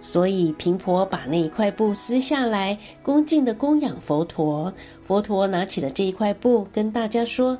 [0.00, 4.72] 所以频婆把那一块布撕下来，恭敬地供养佛陀。
[5.04, 7.58] 佛陀拿起了这一块布，跟大家说：“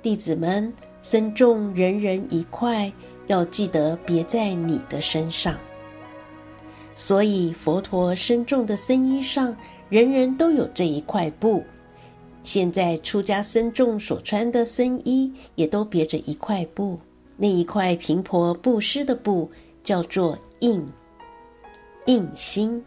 [0.00, 0.72] 弟子们，
[1.02, 2.92] 僧众人人一块，
[3.26, 5.56] 要记得别在你的身上。”
[6.94, 9.56] 所以佛陀身众的僧衣上，
[9.90, 11.62] 人人都有这一块布。
[12.44, 16.98] 现在出家僧众所穿的僧衣，也都别着一块布。
[17.36, 19.50] 那一块频婆布施的布，
[19.82, 20.82] 叫做印。
[22.06, 22.82] 印心，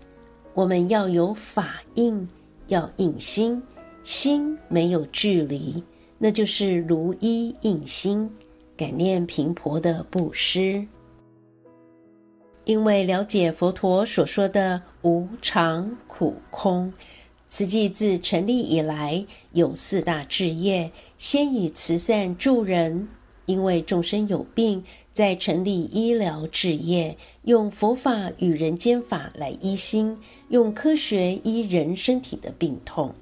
[0.54, 2.28] 我们要有法印，
[2.68, 3.62] 要印心，
[4.04, 5.84] 心没有距离，
[6.18, 8.30] 那就是如一印心，
[8.76, 10.84] 感念频婆的布施。
[12.66, 16.94] 因为了解佛陀所说的无常、苦、空，
[17.50, 23.10] 慈济自成立以来有四大志业，先以慈善助人，
[23.46, 33.14] 因为众生有病，再成立医疗志业，用佛法与人间法来医心，用科学医人身体的病痛。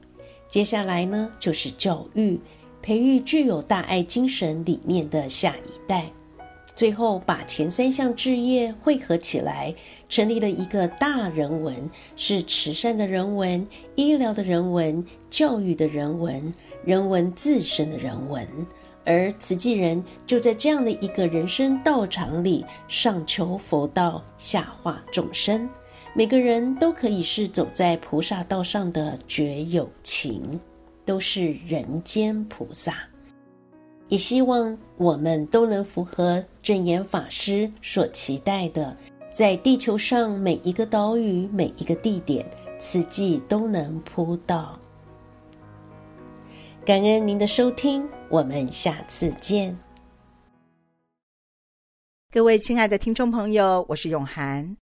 [0.50, 2.40] 接下来呢，就是教育，
[2.82, 6.12] 培育具有大爱精神理念的下一代。
[6.76, 9.74] 最后，把前三项志业汇合起来，
[10.10, 16.54] 成立了一个大人文，是慈善的人文、医疗的人文、教育的人文、
[16.84, 18.48] 人文自身的人文。
[19.04, 25.68] 而慈济人就在这样的一个人生道场里，上求佛道，下化众生，
[26.14, 30.60] 每个人都可以是走在菩萨道上的觉有情，
[31.04, 33.11] 都是人间菩萨。
[34.12, 38.96] 也希望我们都能符合证严法师所期待的，
[39.32, 42.46] 在地球上每一个岛屿、每一个地点，
[42.78, 44.78] 慈济都能铺到。
[46.86, 49.80] 感恩您的收听，我们下次见。
[52.34, 54.76] 各位亲爱的听众朋友，我是永涵。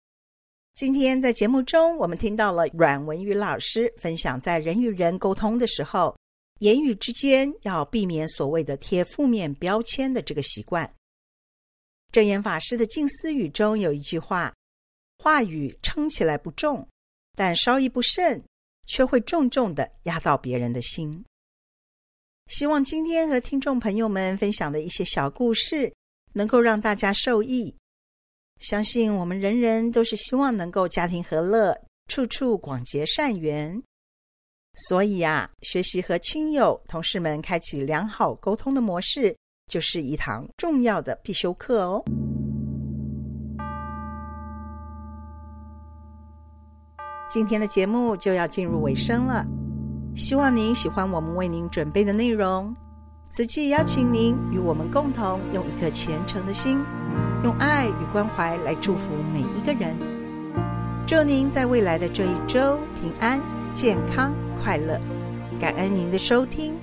[0.73, 6.15] 今天在节目中，我们听到了阮文瑜老师分享，在人与人沟通的时候，
[6.59, 10.93] 言语之间要避免所谓的贴负面标签的这个习惯。
[12.11, 14.53] 证严法师的静思语中有一句话
[15.19, 16.87] ：“话语称起来不重，
[17.35, 18.43] 但稍一不慎，
[18.85, 21.23] 却会重重的压到别人的心。”
[22.47, 25.93] 希望今天和听众朋友们分享的一些小故事，
[26.33, 27.75] 能够让大家受益。
[28.59, 33.81] 相信我们人人都是希望能够家庭和乐，处处广结善缘。
[34.75, 39.35] 所以啊，学习和亲友、同事们开启良好沟通的模式，
[39.67, 42.03] 就是一堂重要的必修课哦。
[47.29, 49.45] 今天的节目就要进入尾声了，
[50.15, 52.75] 希望您喜欢我们为您准备的内容。
[53.27, 56.83] 此际邀请您与我们共同用一颗虔诚的心，
[57.43, 59.95] 用爱与关怀来祝福每一个人。
[61.05, 63.39] 祝您在未来的这一周平安
[63.73, 64.33] 健康。
[64.61, 64.99] 快乐，
[65.59, 66.73] 感恩您的收听。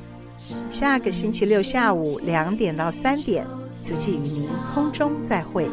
[0.71, 3.47] 下个星期六下午两点到三点，
[3.81, 5.69] 慈济与您空中再会。